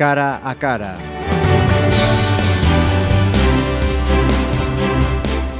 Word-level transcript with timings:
cara 0.00 0.40
a 0.42 0.54
cara. 0.54 0.96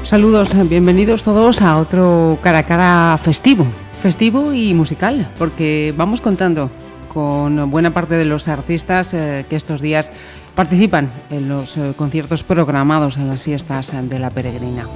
Saludos, 0.03 0.57
bienvenidos 0.67 1.25
todos 1.25 1.61
a 1.61 1.77
otro 1.77 2.39
cara 2.41 2.61
a 2.61 2.63
cara 2.63 3.19
festivo, 3.19 3.67
festivo 4.01 4.55
y 4.55 4.73
musical, 4.73 5.31
porque 5.37 5.93
vamos 5.95 6.23
contando 6.23 6.71
con 7.13 7.71
buena 7.71 7.93
parte 7.93 8.15
de 8.15 8.25
los 8.25 8.49
artistas 8.49 9.13
eh, 9.13 9.45
que 9.47 9.57
estos 9.57 9.83
días 9.83 10.11
participan 10.55 11.11
en 11.29 11.51
los 11.51 11.77
eh, 11.77 11.93
conciertos 11.95 12.43
programados 12.43 13.19
en 13.19 13.29
las 13.29 13.43
fiestas 13.43 13.93
de 13.93 14.19
la 14.19 14.31
peregrina. 14.31 14.87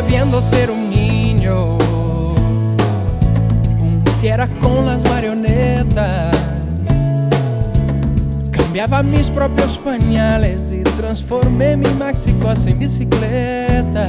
Sabiendo 0.00 0.42
ser 0.42 0.72
un 0.72 0.90
niño, 0.90 1.76
un 3.78 4.02
fiera 4.20 4.48
con 4.60 4.86
las 4.86 5.00
marionetas. 5.04 6.36
Cambiaba 8.50 9.04
mis 9.04 9.30
propios 9.30 9.78
pañales 9.78 10.72
y 10.72 10.82
transformé 10.98 11.76
mi 11.76 11.88
maxi 11.90 12.34
en 12.66 12.78
bicicleta. 12.80 14.08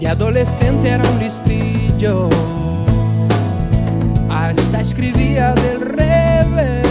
De 0.00 0.08
adolescente 0.08 0.88
era 0.88 1.08
un 1.08 1.18
listillo, 1.20 2.28
hasta 4.28 4.80
escribía 4.80 5.52
del 5.52 5.80
revés. 5.82 6.83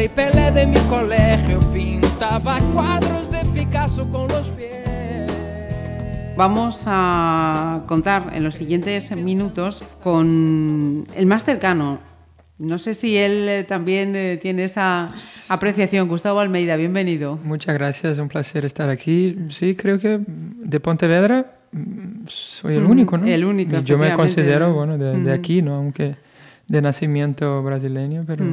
Rey 0.00 0.08
Pelé 0.08 0.50
de 0.50 0.66
mi 0.66 0.78
colegio 0.88 1.60
cuadros 2.72 3.30
de 3.30 3.44
Picasso 3.52 4.08
con 4.08 4.28
los 4.28 4.48
pies. 4.48 5.30
Vamos 6.38 6.84
a 6.86 7.82
contar 7.86 8.30
en 8.32 8.42
los 8.42 8.54
siguientes 8.54 9.14
minutos 9.14 9.84
con 10.02 11.06
el 11.14 11.26
más 11.26 11.44
cercano. 11.44 11.98
No 12.56 12.78
sé 12.78 12.94
si 12.94 13.18
él 13.18 13.46
eh, 13.46 13.64
también 13.64 14.16
eh, 14.16 14.38
tiene 14.40 14.64
esa 14.64 15.10
apreciación. 15.50 16.08
Gustavo 16.08 16.40
Almeida, 16.40 16.76
bienvenido. 16.76 17.38
Muchas 17.44 17.74
gracias, 17.74 18.18
un 18.18 18.28
placer 18.28 18.64
estar 18.64 18.88
aquí. 18.88 19.36
Sí, 19.50 19.74
creo 19.74 19.98
que 19.98 20.18
de 20.26 20.80
Pontevedra 20.80 21.58
mm, 21.72 22.24
soy 22.26 22.76
el 22.76 22.86
único, 22.86 23.18
¿no? 23.18 23.26
El 23.26 23.44
único. 23.44 23.78
Yo 23.80 23.98
me 23.98 24.14
considero, 24.14 24.72
bueno, 24.72 24.96
de, 24.96 25.30
aquí, 25.30 25.60
¿no? 25.60 25.74
Aunque 25.74 26.16
de 26.68 26.80
nacimiento 26.80 27.62
brasileño, 27.62 28.24
pero, 28.26 28.46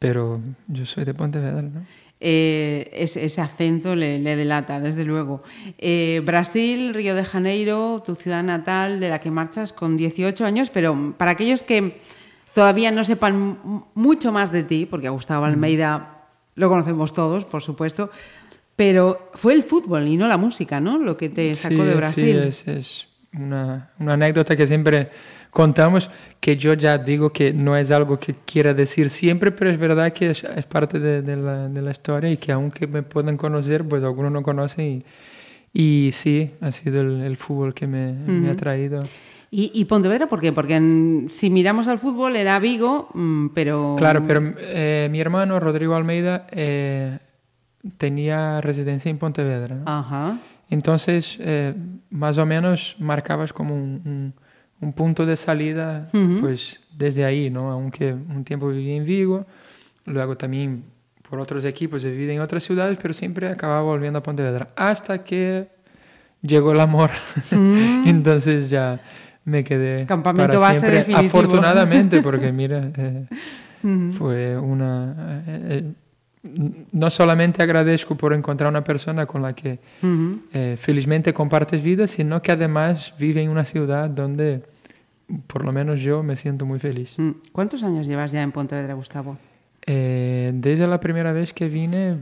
pero 0.00 0.40
yo 0.66 0.86
soy 0.86 1.04
de 1.04 1.14
Pontevedra, 1.14 1.62
¿no? 1.62 1.84
Eh, 2.22 2.90
ese, 2.92 3.40
acento 3.40 3.94
le, 3.94 4.18
delata, 4.18 4.80
desde 4.80 5.04
luego. 5.04 5.42
Eh, 5.78 6.20
Brasil, 6.24 6.92
Río 6.92 7.14
de 7.14 7.24
Janeiro, 7.24 8.02
tu 8.04 8.14
ciudad 8.14 8.42
natal, 8.42 8.98
de 8.98 9.08
la 9.08 9.20
que 9.20 9.30
marchas 9.30 9.72
con 9.72 9.96
18 9.96 10.44
años, 10.44 10.68
pero 10.70 11.14
para 11.16 11.30
aquellos 11.30 11.62
que 11.62 12.00
todavía 12.54 12.90
no 12.90 13.04
sepan 13.04 13.58
mucho 13.94 14.32
más 14.32 14.52
de 14.52 14.64
ti, 14.64 14.86
porque 14.86 15.06
a 15.06 15.10
Gustavo 15.10 15.44
Almeida 15.44 16.26
lo 16.56 16.68
conocemos 16.68 17.12
todos, 17.12 17.44
por 17.44 17.62
supuesto, 17.62 18.10
pero 18.76 19.30
fue 19.34 19.52
el 19.54 19.62
fútbol 19.62 20.08
y 20.08 20.16
no 20.16 20.28
la 20.28 20.36
música, 20.36 20.80
¿no? 20.80 20.98
Lo 20.98 21.16
que 21.16 21.28
te 21.28 21.54
sacó 21.54 21.84
de 21.84 21.94
Brasil. 21.94 22.52
Sí, 22.52 22.70
es, 22.70 23.08
una, 23.32 23.90
una 23.98 24.14
anécdota 24.14 24.56
que 24.56 24.66
siempre 24.66 25.10
contamos 25.50 26.10
que 26.38 26.56
yo 26.56 26.74
ya 26.74 26.96
digo 26.98 27.30
que 27.30 27.52
no 27.52 27.76
es 27.76 27.90
algo 27.90 28.18
que 28.18 28.34
quiera 28.46 28.72
decir 28.72 29.10
siempre, 29.10 29.50
pero 29.50 29.70
es 29.70 29.78
verdad 29.78 30.12
que 30.12 30.30
es, 30.30 30.44
parte 30.68 30.98
de, 30.98 31.36
la, 31.36 31.68
de, 31.68 31.82
la, 31.82 31.90
historia 31.90 32.30
y 32.30 32.36
que 32.36 32.52
aunque 32.52 32.86
me 32.86 33.02
puedan 33.02 33.36
conocer, 33.36 33.86
pues 33.86 34.02
algunos 34.02 34.32
no 34.32 34.42
conocen 34.42 35.04
y, 35.72 36.06
y 36.06 36.12
sí, 36.12 36.52
ha 36.60 36.70
sido 36.72 37.00
el, 37.00 37.36
fútbol 37.36 37.74
que 37.74 37.86
me, 37.86 38.12
me, 38.12 38.50
ha 38.50 38.56
traído. 38.56 39.02
¿Y, 39.50 39.72
y 39.74 39.84
Pontevedra 39.84 40.28
por 40.28 40.40
qué? 40.40 40.52
Porque 40.52 41.26
si 41.28 41.50
miramos 41.50 41.88
al 41.88 41.98
fútbol 41.98 42.36
era 42.36 42.58
Vigo, 42.60 43.08
mm, 43.12 43.48
pero... 43.48 43.96
Claro, 43.98 44.24
pero 44.26 44.54
eh, 44.58 45.08
mi 45.10 45.20
hermano 45.20 45.58
Rodrigo 45.58 45.96
Almeida 45.96 46.46
eh, 46.52 47.18
tenía 47.98 48.60
residencia 48.60 49.10
en 49.10 49.18
Pontevedra. 49.18 49.82
Ajá. 49.86 50.38
Entonces, 50.70 51.36
eh, 51.40 51.74
más 52.10 52.38
o 52.38 52.46
menos 52.46 52.94
marcabas 53.00 53.52
como 53.52 53.74
un 53.74 54.00
un 54.04 54.34
punto 54.92 55.26
de 55.26 55.36
salida, 55.36 56.08
pues 56.40 56.80
desde 56.96 57.24
ahí, 57.24 57.50
¿no? 57.50 57.70
Aunque 57.70 58.12
un 58.12 58.44
tiempo 58.44 58.68
viví 58.68 58.92
en 58.92 59.04
Vigo, 59.04 59.46
luego 60.06 60.36
también 60.36 60.84
por 61.28 61.38
otros 61.38 61.64
equipos 61.64 62.04
he 62.04 62.10
vivido 62.10 62.32
en 62.32 62.40
otras 62.40 62.64
ciudades, 62.64 62.98
pero 63.00 63.14
siempre 63.14 63.48
acababa 63.48 63.82
volviendo 63.82 64.18
a 64.18 64.22
Pontevedra, 64.22 64.68
hasta 64.74 65.22
que 65.22 65.68
llegó 66.42 66.72
el 66.72 66.80
amor. 66.80 67.10
Mm. 67.50 68.02
Entonces 68.08 68.68
ya 68.68 69.00
me 69.44 69.62
quedé 69.62 70.06
Campamento 70.06 70.58
para 70.58 70.74
siempre, 70.74 71.14
afortunadamente, 71.14 72.20
porque 72.20 72.52
mira, 72.52 72.90
eh, 72.96 73.26
fue 74.18 74.58
una... 74.58 75.42
Eh, 75.46 75.68
eh, 75.70 75.92
no 76.42 77.10
solamente 77.10 77.62
agradezco 77.62 78.14
por 78.14 78.32
encontrar 78.32 78.70
una 78.70 78.82
persona 78.82 79.26
con 79.26 79.42
la 79.42 79.54
que 79.54 79.78
felizmente 80.78 81.34
compartes 81.34 81.82
vida, 81.82 82.06
sino 82.06 82.40
que 82.40 82.52
además 82.52 83.14
vive 83.18 83.42
en 83.42 83.50
una 83.50 83.64
ciudad 83.64 84.08
donde 84.08 84.62
por 85.46 85.64
lo 85.64 85.72
menos 85.72 86.00
yo 86.00 86.22
me 86.22 86.36
siento 86.36 86.66
muy 86.66 86.78
feliz. 86.78 87.14
Mm. 87.16 87.30
¿Cuántos 87.52 87.82
años 87.82 88.06
llevas 88.06 88.32
ya 88.32 88.42
en 88.42 88.52
Pontevedra, 88.52 88.94
Gustavo? 88.94 89.38
Eh, 89.86 90.52
desde 90.54 90.86
la 90.86 91.00
primera 91.00 91.32
vez 91.32 91.52
que 91.52 91.68
vine, 91.68 92.16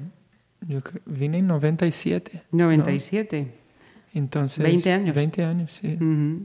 yo 0.67 0.81
vine 1.07 1.39
en 1.39 1.47
97. 1.47 2.45
97. 2.53 3.55
Entonces, 4.15 4.65
20 4.65 4.93
años. 4.93 5.15
20 5.15 5.45
años, 5.45 5.73
sí. 5.73 5.99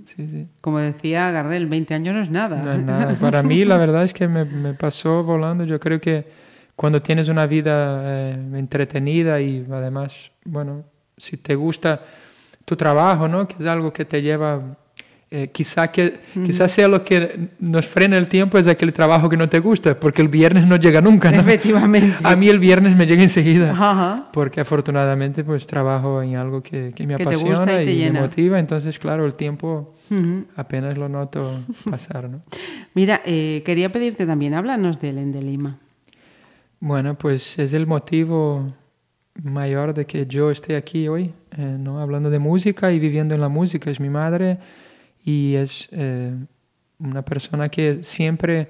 sí, 0.06 0.28
sí. 0.28 0.48
Como 0.62 0.80
decía 0.80 1.32
Gardel, 1.32 1.68
20 1.68 1.94
años 1.94 2.16
no 2.16 2.22
es 2.22 2.30
nada. 2.30 2.62
No 2.62 2.74
es 2.74 2.84
nada. 2.84 3.16
Para 3.16 3.42
mí 3.42 3.64
la 3.64 3.78
verdad 3.86 4.04
es 4.04 4.14
que 4.14 4.28
me, 4.28 4.44
me, 4.46 4.74
pasó 4.74 5.24
volando. 5.24 5.64
Yo 5.64 5.80
creo 5.80 6.00
que 6.00 6.26
cuando 6.76 7.02
tienes 7.02 7.30
una 7.30 7.46
vida 7.46 8.02
eh, 8.06 8.32
entretenida 8.56 9.40
y 9.42 9.66
además, 9.72 10.32
bueno, 10.46 10.84
si 11.18 11.38
te 11.38 11.56
gusta 11.56 12.02
tu 12.66 12.76
trabajo, 12.76 13.28
¿no? 13.28 13.48
Que 13.48 13.56
es 13.60 13.66
algo 13.66 13.92
que 13.92 14.06
te 14.06 14.22
lleva 14.22 14.62
eh, 15.36 15.50
quizá 15.52 15.92
que, 15.92 16.20
quizás 16.46 16.72
sea 16.72 16.88
lo 16.88 17.04
que 17.04 17.50
nos 17.58 17.88
frena 17.88 18.20
el 18.20 18.28
tiempo 18.28 18.60
es 18.60 18.68
aquel 18.68 18.94
trabajo 18.94 19.28
que 19.30 19.36
no 19.36 19.50
te 19.50 19.58
gusta, 19.58 20.00
porque 20.00 20.22
el 20.22 20.28
viernes 20.28 20.68
no 20.68 20.76
llega 20.76 21.02
nunca. 21.02 21.32
¿no? 21.32 21.40
Efectivamente. 21.40 22.18
A 22.24 22.36
mí 22.36 22.50
el 22.50 22.60
viernes 22.60 22.96
me 22.96 23.08
llega 23.08 23.24
enseguida, 23.24 24.30
porque 24.32 24.62
afortunadamente 24.62 25.44
pues 25.44 25.66
trabajo 25.66 26.22
en 26.22 26.36
algo 26.36 26.62
que, 26.62 26.94
que 26.96 27.08
me 27.08 27.16
apasiona 27.16 27.82
y, 27.82 28.12
me 28.12 28.22
motiva, 28.22 28.60
entonces 28.60 29.00
claro, 29.00 29.26
el 29.26 29.34
tiempo 29.34 29.96
apenas 30.56 31.00
lo 31.00 31.10
noto 31.10 31.62
pasar. 31.90 32.30
¿no? 32.30 32.44
Mira, 32.94 33.24
eh, 33.26 33.64
quería 33.66 33.92
pedirte 33.92 34.28
también, 34.28 34.54
háblanos 34.54 35.02
del 35.02 35.18
Endelima. 35.18 35.80
Bueno, 36.86 37.18
pues 37.18 37.58
es 37.60 37.72
el 37.72 37.88
motivo 37.88 38.74
mayor 39.42 39.94
de 39.94 40.06
que 40.06 40.28
yo 40.28 40.52
esté 40.52 40.76
aquí 40.76 41.08
hoy, 41.08 41.34
eh, 41.58 41.78
¿no? 41.80 42.02
hablando 42.02 42.30
de 42.30 42.40
música 42.40 42.92
y 42.92 43.00
viviendo 43.00 43.34
en 43.34 43.40
la 43.40 43.48
música. 43.48 43.90
Es 43.90 44.02
mi 44.02 44.10
madre 44.10 44.58
y 45.24 45.56
es 45.56 45.88
eh, 45.94 46.34
una 47.00 47.22
persona 47.22 47.70
que 47.70 48.04
siempre, 48.04 48.68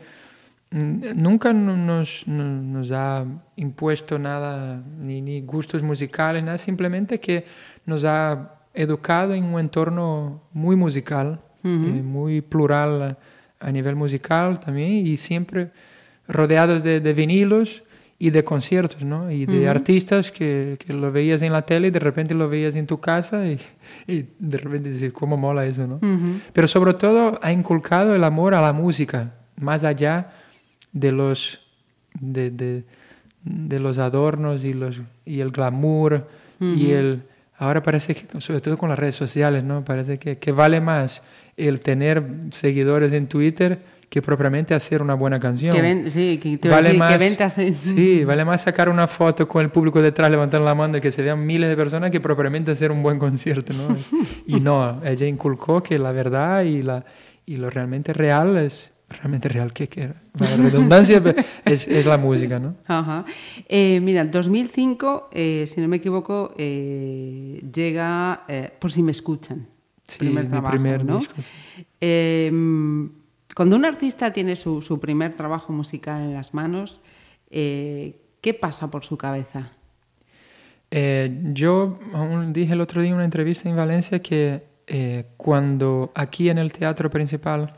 mm, 0.70 1.06
nunca 1.16 1.54
nos, 1.54 2.28
nos 2.28 2.92
ha 2.92 3.26
impuesto 3.56 4.20
nada, 4.20 4.80
ni, 5.00 5.20
ni, 5.20 5.42
gustos 5.42 5.82
musicales, 5.82 6.44
nada, 6.44 6.60
simplemente 6.60 7.20
que 7.20 7.46
nos 7.84 8.06
ha 8.06 8.60
educado 8.76 9.34
en 9.34 9.44
un 9.46 9.60
entorno 9.60 10.44
muy 10.52 10.76
musical, 10.76 11.42
eh, 11.64 11.68
muy 11.68 12.42
plural 12.42 13.18
a, 13.60 13.72
nivel 13.72 13.96
musical 13.96 14.60
también, 14.60 14.92
y 14.92 15.18
siempre 15.18 15.72
rodeados 16.28 16.84
de, 16.84 17.00
de 17.00 17.14
vinilos 17.16 17.83
y 18.24 18.30
de 18.30 18.46
conciertos, 18.46 19.02
¿no? 19.02 19.30
Y 19.30 19.46
de 19.46 19.68
artistas 19.68 20.32
que, 20.32 20.78
que, 20.80 20.94
lo 20.94 21.12
veías 21.12 21.42
en 21.42 21.52
la 21.52 21.64
tele 21.64 21.90
y 21.90 21.92
de 21.92 22.00
repente 22.00 22.34
lo 22.34 22.48
veías 22.48 22.78
en 22.78 22.88
tu 22.88 23.02
casa 23.02 23.46
y, 23.46 23.60
y 24.08 24.28
de 24.40 24.58
repente 24.60 24.92
dices, 24.92 25.12
¿cómo 25.12 25.36
mola 25.36 25.66
eso, 25.66 25.86
no? 25.86 26.00
Pero 26.54 26.66
sobre 26.70 26.94
todo 26.94 27.38
ha 27.42 27.52
inculcado 27.52 28.16
el 28.16 28.24
amor 28.24 28.54
a 28.54 28.62
la 28.62 28.72
música, 28.72 29.34
más 29.60 29.84
allá 29.84 30.30
de 30.94 31.12
los, 31.12 31.68
de, 32.14 32.50
de, 32.50 32.86
de 33.44 33.80
los 33.80 33.98
adornos 33.98 34.64
y, 34.64 34.72
los, 34.72 35.02
y 35.26 35.42
el 35.42 35.52
glamour 35.52 36.26
y 36.62 36.92
el... 36.92 37.24
Ahora 37.58 37.84
parece 37.84 38.16
que, 38.16 38.40
sobre 38.40 38.62
todo 38.62 38.78
con 38.78 38.88
las 38.88 38.98
redes 38.98 39.16
sociales, 39.16 39.66
¿no? 39.66 39.84
Parece 39.84 40.18
que, 40.18 40.38
que 40.38 40.54
vale 40.54 40.80
más 40.80 41.24
el 41.58 41.82
tener 41.82 42.24
seguidores 42.52 43.12
en 43.12 43.28
Twitter 43.28 43.80
que 44.14 44.22
propiamente 44.22 44.76
hacer 44.76 45.02
una 45.02 45.16
buena 45.16 45.40
canción. 45.40 45.76
sí, 46.12 46.38
que 46.38 46.70
vale 46.70 46.94
más, 46.94 47.20
Sí, 47.82 48.24
vale 48.24 48.46
más 48.46 48.62
sacar 48.62 48.88
una 48.88 49.08
foto 49.08 49.48
con 49.48 49.64
el 49.64 49.72
público 49.72 50.04
detrás 50.04 50.30
levantando 50.30 50.68
la 50.68 50.76
mano 50.76 51.00
y 51.00 51.02
que 51.02 51.12
se 51.12 51.24
vean 51.24 51.44
miles 51.44 51.68
de 51.68 51.76
personas 51.76 52.12
que 52.12 52.22
propiamente 52.22 52.70
hacer 52.70 52.92
un 52.92 53.02
buen 53.02 53.18
concierto, 53.18 53.74
¿no? 53.74 53.98
y 54.46 54.60
no, 54.60 55.04
ella 55.04 55.26
inculcó 55.26 55.82
que 55.82 55.98
la 55.98 56.12
verdad 56.12 56.62
y, 56.62 56.84
la, 56.84 57.04
y 57.48 57.58
lo 57.58 57.72
realmente 57.72 58.14
real 58.14 58.56
es 58.58 58.92
realmente 59.10 59.50
real, 59.50 59.74
que, 59.74 59.90
que 59.90 60.12
la 60.40 60.58
redundancia 60.58 61.20
es, 61.66 61.88
es, 61.88 62.06
la 62.06 62.20
música, 62.20 62.60
¿no? 62.60 62.76
Ajá. 62.86 63.26
Eh, 63.68 64.00
mira, 64.00 64.26
2005, 64.26 65.30
eh, 65.32 65.66
si 65.68 65.82
no 65.82 65.88
me 65.88 65.98
equivoco, 65.98 66.54
eh, 66.56 67.64
llega 67.74 68.44
eh, 68.48 68.70
Por 68.78 68.92
si 68.92 69.02
me 69.02 69.12
escuchan. 69.12 69.66
Sí, 70.04 70.20
primer 70.20 70.44
mi 70.44 70.50
trabajo, 70.52 70.72
primer 70.72 71.04
¿no? 71.04 71.18
disco. 71.18 71.34
sí. 71.42 71.52
Cuando 73.56 73.76
un 73.76 73.86
artista 73.86 74.34
tiene 74.34 74.56
su, 74.56 74.82
su 74.82 75.00
primer 75.00 75.36
trabajo 75.36 75.72
musical 75.74 76.22
en 76.22 76.34
las 76.34 76.54
manos, 76.54 77.02
eh, 77.52 78.16
¿qué 78.42 78.54
pasa 78.54 78.90
por 78.90 79.04
su 79.06 79.18
cabeza? 79.18 79.72
Eh, 80.90 81.40
yo 81.54 82.00
dije 82.50 82.74
el 82.74 82.82
otro 82.82 83.02
día 83.02 83.10
en 83.10 83.16
una 83.16 83.26
entrevista 83.26 83.70
en 83.70 83.76
Valencia 83.76 84.22
que 84.22 84.64
eh, 84.88 85.26
cuando 85.38 86.12
aquí 86.16 86.50
en 86.50 86.58
el 86.58 86.72
teatro 86.74 87.10
principal 87.10 87.74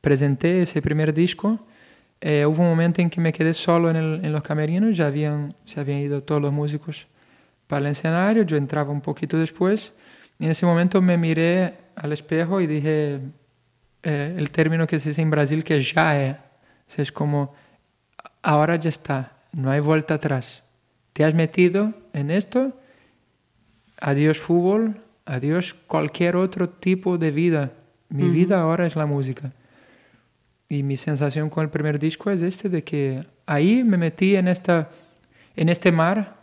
presenté 0.00 0.62
ese 0.62 0.80
primer 0.82 1.12
disco, 1.12 1.58
eh, 2.20 2.44
hubo 2.46 2.62
un 2.62 2.68
momento 2.70 3.00
en 3.00 3.10
que 3.10 3.20
me 3.20 3.32
quedé 3.32 3.54
solo 3.54 3.90
en, 3.90 3.96
el- 3.96 4.24
en 4.24 4.32
los 4.32 4.42
camerinos, 4.42 4.96
ya 4.96 5.06
habían, 5.06 5.50
se 5.64 5.78
habían 5.80 6.00
ido 6.00 6.22
todos 6.22 6.40
los 6.42 6.52
músicos 6.52 7.06
para 7.66 7.80
el 7.86 7.92
escenario, 7.92 8.42
yo 8.44 8.56
entraba 8.56 8.90
un 8.90 9.00
poquito 9.00 9.36
después 9.36 9.92
y 10.38 10.44
en 10.46 10.50
ese 10.52 10.64
momento 10.66 11.00
me 11.02 11.16
miré 11.16 11.74
al 11.94 12.12
espejo 12.12 12.60
y 12.60 12.66
dije 12.66 13.20
eh, 14.02 14.34
el 14.36 14.50
término 14.50 14.86
que 14.86 14.98
se 14.98 15.10
dice 15.10 15.22
en 15.22 15.30
Brasil 15.30 15.64
que 15.64 15.80
ya 15.80 16.20
es, 16.20 16.36
O 16.36 16.40
sea, 16.86 17.02
es 17.02 17.12
como 17.12 17.54
ahora 18.42 18.76
ya 18.76 18.88
está, 18.88 19.32
no 19.52 19.70
hay 19.70 19.80
vuelta 19.80 20.14
atrás. 20.14 20.62
Te 21.12 21.24
has 21.24 21.34
metido 21.34 21.94
en 22.12 22.30
esto, 22.30 22.78
adiós 24.00 24.38
fútbol, 24.38 25.02
adiós 25.24 25.74
cualquier 25.86 26.36
otro 26.36 26.68
tipo 26.68 27.18
de 27.18 27.30
vida. 27.30 27.72
Mi 28.08 28.30
vida 28.30 28.60
ahora 28.60 28.86
es 28.86 28.96
la 28.96 29.04
música. 29.04 29.52
Y 30.68 30.82
mi 30.82 30.96
sensación 30.96 31.50
con 31.50 31.64
el 31.64 31.70
primer 31.70 31.98
disco 31.98 32.30
es 32.30 32.40
este 32.40 32.68
de 32.68 32.84
que 32.84 33.26
ahí 33.46 33.84
me 33.84 33.96
metí 33.96 34.36
en, 34.36 34.48
esta, 34.48 34.88
en 35.56 35.68
este 35.68 35.92
mar, 35.92 36.36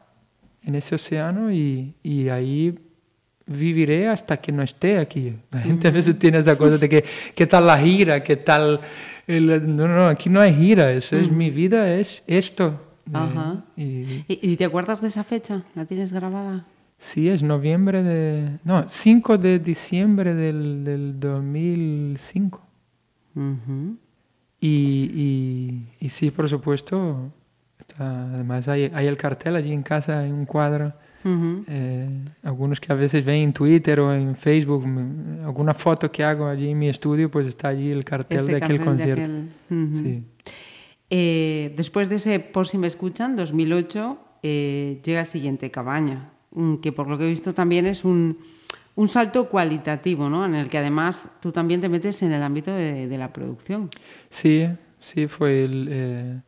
en 0.64 0.76
ese 0.76 0.96
océano 0.96 1.52
y, 1.52 1.96
y 2.04 2.30
ahí 2.30 2.78
viviré 3.48 4.08
hasta 4.10 4.38
que 4.38 4.52
no 4.52 4.62
esté 4.64 4.98
aquí. 4.98 5.36
La 5.52 5.60
gente 5.62 5.88
a 5.88 5.92
veces 5.92 6.18
tiene 6.18 6.40
esa 6.40 6.58
cosa 6.58 6.78
de 6.78 6.90
que, 6.90 7.04
¿qué 7.36 7.46
tal 7.46 7.68
la 7.68 7.78
gira? 7.78 8.24
¿Qué 8.24 8.38
tal? 8.38 8.80
el-?" 9.28 9.76
no, 9.76 9.88
no, 9.88 10.08
aquí 10.08 10.30
no 10.30 10.40
hay 10.42 10.54
gira, 10.54 10.92
eso 10.92 11.16
es 11.18 11.30
mi 11.32 11.50
vida, 11.52 11.94
es 11.94 12.24
esto. 12.28 12.82
Eh, 13.08 13.12
Ajá. 13.14 13.64
y, 13.78 13.84
¿Y, 13.84 14.24
y 14.42 14.56
te 14.58 14.66
acuerdas 14.66 15.00
de 15.02 15.10
esa 15.10 15.24
fecha? 15.24 15.64
¿La 15.76 15.86
tienes 15.86 16.12
grabada? 16.12 16.66
Sí, 16.98 17.30
es 17.30 17.44
noviembre 17.44 18.02
de... 18.02 18.58
No, 18.64 18.88
5 18.88 19.38
de 19.38 19.60
diciembre 19.60 20.34
del, 20.34 20.84
del 20.84 21.20
2005. 21.20 22.62
Ujú. 23.36 23.98
Y, 24.60 24.68
y, 25.14 25.88
y 26.00 26.10
sí, 26.10 26.32
por 26.32 26.50
supuesto, 26.50 27.32
está- 27.78 28.34
además 28.34 28.68
hay, 28.70 28.90
hay 28.94 29.06
el 29.08 29.18
cartel 29.18 29.56
allí 29.56 29.72
en 29.74 29.84
casa, 29.84 30.20
hay 30.22 30.32
un 30.32 30.46
cuadro. 30.46 30.94
Ujú. 31.26 31.66
eh, 31.68 32.08
algunos 32.44 32.80
que 32.80 32.94
a 32.94 32.96
veces 32.96 33.26
ven 33.26 33.42
en 33.42 33.52
Twitter 33.54 34.00
o 34.00 34.14
en 34.14 34.36
Facebook, 34.36 34.86
alguna 35.44 35.74
foto 35.74 36.12
que 36.12 36.24
hago 36.24 36.46
allí 36.48 36.70
en 36.70 36.78
mi 36.80 36.88
estudio, 36.88 37.30
pues 37.32 37.48
está 37.48 37.70
allí 37.70 37.92
el 37.92 38.06
cartel 38.06 38.38
Ese 38.40 38.52
de 38.52 38.58
aquel 38.58 38.78
de 38.78 38.84
concierto. 38.86 39.24
aquel- 39.24 39.50
Ujú. 39.72 39.98
Sí. 40.04 40.24
Eh, 41.10 41.74
después 41.78 42.10
de 42.10 42.16
ese 42.16 42.40
Por 42.40 42.68
si 42.68 42.78
me 42.78 42.88
escuchan, 42.88 43.36
2008, 43.36 44.18
eh, 44.44 45.02
llega 45.04 45.22
el 45.22 45.28
siguiente, 45.28 45.72
Cabaña, 45.72 46.32
que 46.82 46.92
por 46.92 47.08
lo 47.08 47.18
que 47.18 47.26
he 47.26 47.30
visto 47.30 47.54
también 47.54 47.86
es 47.86 48.06
un, 48.06 48.38
un 48.96 49.08
salto 49.08 49.50
cualitativo, 49.50 50.30
¿no? 50.30 50.46
En 50.46 50.56
el 50.56 50.68
que 50.68 50.78
además 50.78 51.28
tú 51.42 51.52
también 51.52 51.82
te 51.82 51.90
metes 51.90 52.22
en 52.24 52.32
el 52.32 52.42
ámbito 52.44 52.72
de, 52.74 53.08
de 53.08 53.18
la 53.18 53.34
producción. 53.34 53.90
Sí, 54.30 54.68
sí, 55.00 55.28
fue 55.28 55.64
el, 55.66 55.88
eh, 55.90 56.42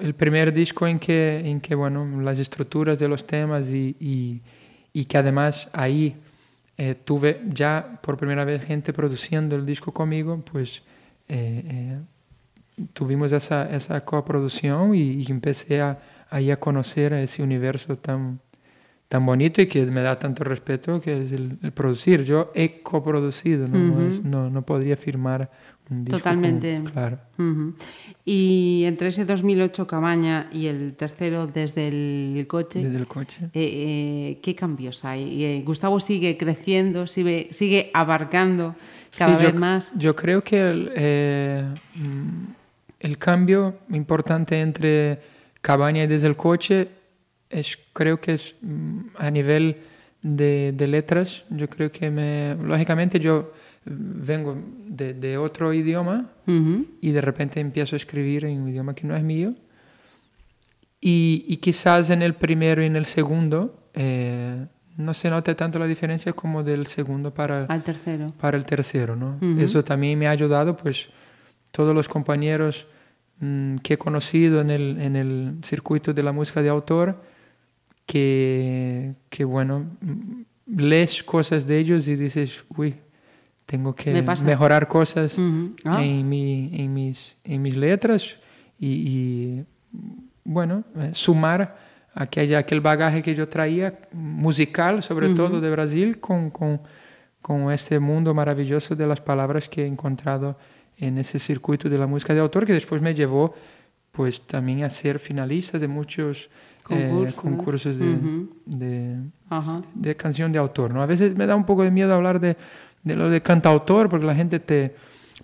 el 0.00 0.14
primer 0.14 0.52
disco 0.52 0.86
en 0.86 0.98
que, 0.98 1.38
en 1.48 1.60
que, 1.60 1.74
bueno, 1.74 2.04
las 2.22 2.38
estructuras 2.38 2.98
de 2.98 3.08
los 3.08 3.26
temas 3.26 3.70
y, 3.70 3.96
y, 4.00 4.40
y 4.92 5.04
que 5.06 5.18
además 5.18 5.70
ahí 5.72 6.16
eh, 6.76 6.94
tuve 7.04 7.40
ya 7.48 7.98
por 8.02 8.16
primera 8.16 8.44
vez 8.44 8.64
gente 8.64 8.92
produciendo 8.92 9.56
el 9.56 9.64
disco 9.64 9.92
conmigo, 9.92 10.42
pues 10.50 10.82
eh, 11.28 11.62
eh, 11.66 11.98
tuvimos 12.92 13.32
esa, 13.32 13.74
esa 13.74 14.04
coproducción 14.04 14.94
y, 14.94 15.22
y 15.22 15.26
empecé 15.30 15.80
a, 15.80 15.98
ahí 16.30 16.50
a 16.50 16.58
conocer 16.58 17.14
a 17.14 17.22
ese 17.22 17.42
universo 17.42 17.96
tan, 17.96 18.40
tan 19.08 19.24
bonito 19.24 19.60
y 19.62 19.66
que 19.66 19.84
me 19.86 20.02
da 20.02 20.18
tanto 20.18 20.44
respeto 20.44 21.00
que 21.00 21.22
es 21.22 21.32
el, 21.32 21.58
el 21.62 21.72
producir. 21.72 22.24
Yo 22.24 22.50
he 22.54 22.80
coproducido, 22.82 23.68
¿no? 23.68 24.06
Es- 24.08 24.18
Ujú. 24.18 24.28
no, 24.28 24.50
no 24.50 24.62
podría 24.62 24.96
firmar 24.96 25.50
Totalmente. 26.08 26.82
claro. 26.92 27.18
Y 28.24 28.84
entre 28.86 29.08
ese 29.08 29.24
2008 29.24 29.86
Cabaña 29.86 30.48
y 30.52 30.66
el 30.66 30.94
tercero 30.94 31.46
desde 31.46 31.88
el 31.88 32.44
coche, 32.46 32.82
Desde 32.84 32.98
el 32.98 33.06
coche. 33.06 33.44
eh, 33.46 33.50
eh, 33.54 34.38
¿qué 34.42 34.54
cambios 34.54 35.04
hay? 35.04 35.42
Eh, 35.44 35.62
Gustavo 35.66 35.98
sigue 35.98 36.36
creciendo, 36.36 37.06
sigue, 37.06 37.48
sigue 37.50 37.90
abarcando 37.92 38.76
cada 39.18 39.36
Sí, 39.38 39.44
vez 39.44 39.52
yo, 39.54 39.58
más. 39.60 39.92
Yo 39.98 40.14
creo 40.14 40.42
que 40.44 40.60
el, 40.60 41.74
mm, 41.94 42.44
el 43.00 43.18
cambio 43.18 43.78
importante 43.90 44.60
entre 44.60 45.18
Cabaña 45.60 46.04
y 46.04 46.06
desde 46.06 46.28
el 46.28 46.36
coche 46.36 46.88
es, 47.50 47.76
creo 47.92 48.20
que 48.20 48.34
es 48.34 48.54
mm, 48.62 49.00
a 49.16 49.30
nivel 49.30 49.76
de, 50.22 50.72
de 50.76 50.86
letras. 50.86 51.44
Yo 51.50 51.68
creo 51.68 51.90
que 51.90 52.08
me, 52.10 52.54
lógicamente 52.62 53.18
yo 53.18 53.52
vengo 53.84 54.56
de, 54.86 55.14
de 55.14 55.38
otro 55.38 55.72
idioma 55.72 56.30
y 57.00 57.10
de 57.12 57.20
repente 57.20 57.60
empiezo 57.60 57.96
a 57.96 57.98
escribir 57.98 58.44
en 58.44 58.60
un 58.62 58.68
idioma 58.68 58.94
que 58.94 59.06
no 59.06 59.16
es 59.16 59.22
mío. 59.22 59.54
Y, 61.00 61.44
y 61.48 61.56
quizás 61.56 62.10
en 62.10 62.22
el 62.22 62.34
primero 62.34 62.82
y 62.82 62.86
en 62.86 62.94
el 62.94 63.06
segundo 63.06 63.88
eh, 63.94 64.66
no 64.96 65.14
se 65.14 65.30
note 65.30 65.54
tanto 65.54 65.78
la 65.78 65.86
diferencia 65.86 66.32
como 66.32 66.62
del 66.62 66.86
segundo 66.86 67.32
para, 67.34 67.64
Al 67.64 67.82
tercero. 67.82 68.32
para 68.38 68.56
el 68.56 68.64
tercero, 68.64 69.16
¿no? 69.16 69.38
Eso 69.58 69.82
también 69.82 70.18
me 70.18 70.26
ha 70.28 70.30
ayudado, 70.30 70.76
pues, 70.76 71.08
todos 71.72 71.94
los 71.94 72.08
compañeros 72.08 72.86
mm, 73.40 73.76
que 73.76 73.94
he 73.94 73.98
conocido 73.98 74.60
en 74.60 74.70
el, 74.70 75.00
en 75.00 75.16
el 75.16 75.56
circuito 75.62 76.12
de 76.12 76.22
la 76.22 76.30
música 76.32 76.62
de 76.62 76.68
autor, 76.68 77.20
que, 78.06 79.14
que 79.30 79.44
bueno, 79.44 79.86
mm, 80.00 80.42
lees 80.76 81.22
cosas 81.24 81.66
de 81.66 81.78
ellos 81.78 82.06
y 82.08 82.16
dices, 82.16 82.64
uy, 82.76 82.94
tengo 83.66 83.94
que 83.94 84.12
Me 84.12 84.22
mejorar 84.22 84.88
cosas 84.88 85.38
Ujú. 85.38 85.74
Ah. 85.84 86.02
en, 86.02 86.28
mi, 86.28 86.70
en, 86.74 86.92
mis, 86.92 87.36
en 87.44 87.62
mis 87.62 87.76
letras 87.76 88.36
y, 88.78 88.86
y, 88.88 89.64
bueno, 90.44 90.84
eh, 90.96 91.10
sumar 91.12 91.76
aquella, 92.14 92.58
aquel 92.58 92.80
bagaje 92.80 93.22
que 93.22 93.34
yo 93.34 93.48
traía 93.48 93.98
musical, 94.12 95.02
sobre 95.02 95.26
Ujú. 95.28 95.34
todo 95.36 95.60
de 95.60 95.70
Brasil, 95.70 96.18
con, 96.20 96.50
con, 96.50 96.80
con 97.40 97.72
este 97.72 97.98
mundo 97.98 98.34
maravilloso 98.34 98.94
de 98.94 99.06
las 99.06 99.20
palabras 99.20 99.68
que 99.68 99.84
he 99.84 99.86
encontrado 99.86 100.58
en 100.98 101.18
ese 101.18 101.38
circuito 101.38 101.88
de 101.88 101.98
la 101.98 102.06
música 102.06 102.34
de 102.34 102.40
autor, 102.40 102.66
que 102.66 102.72
después 102.74 103.00
me 103.00 103.14
llevó 103.14 103.54
pues 104.10 104.42
también 104.42 104.84
a 104.84 104.90
ser 104.90 105.18
finalista 105.18 105.78
de 105.78 105.88
muchos 105.88 106.50
eh, 106.90 107.08
Concursos, 107.08 107.36
¿no? 107.36 107.42
concursos 107.42 107.96
de, 107.98 108.10
Ujú. 108.10 108.50
de, 108.66 109.16
Ajá. 109.48 109.80
de 109.94 110.16
canción 110.16 110.52
de 110.52 110.58
autor. 110.58 110.92
¿no? 110.92 111.00
A 111.02 111.06
veces 111.06 111.34
me 111.34 111.46
da 111.46 111.56
un 111.56 111.64
poco 111.64 111.82
de 111.82 111.90
miedo 111.90 112.12
hablar 112.14 112.38
de, 112.38 112.56
de 113.02 113.16
lo 113.16 113.28
de 113.30 113.40
cantautor, 113.42 114.08
porque 114.08 114.26
la 114.26 114.34
gente 114.34 114.60
te 114.60 114.94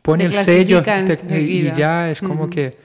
pone 0.02 0.24
Te 0.24 0.28
el 0.28 0.44
sello 0.44 0.82
te- 0.82 1.18
y- 1.40 1.68
y 1.68 1.72
ya 1.72 2.10
es 2.10 2.20
como 2.20 2.42
Ujú. 2.44 2.50
que 2.50 2.76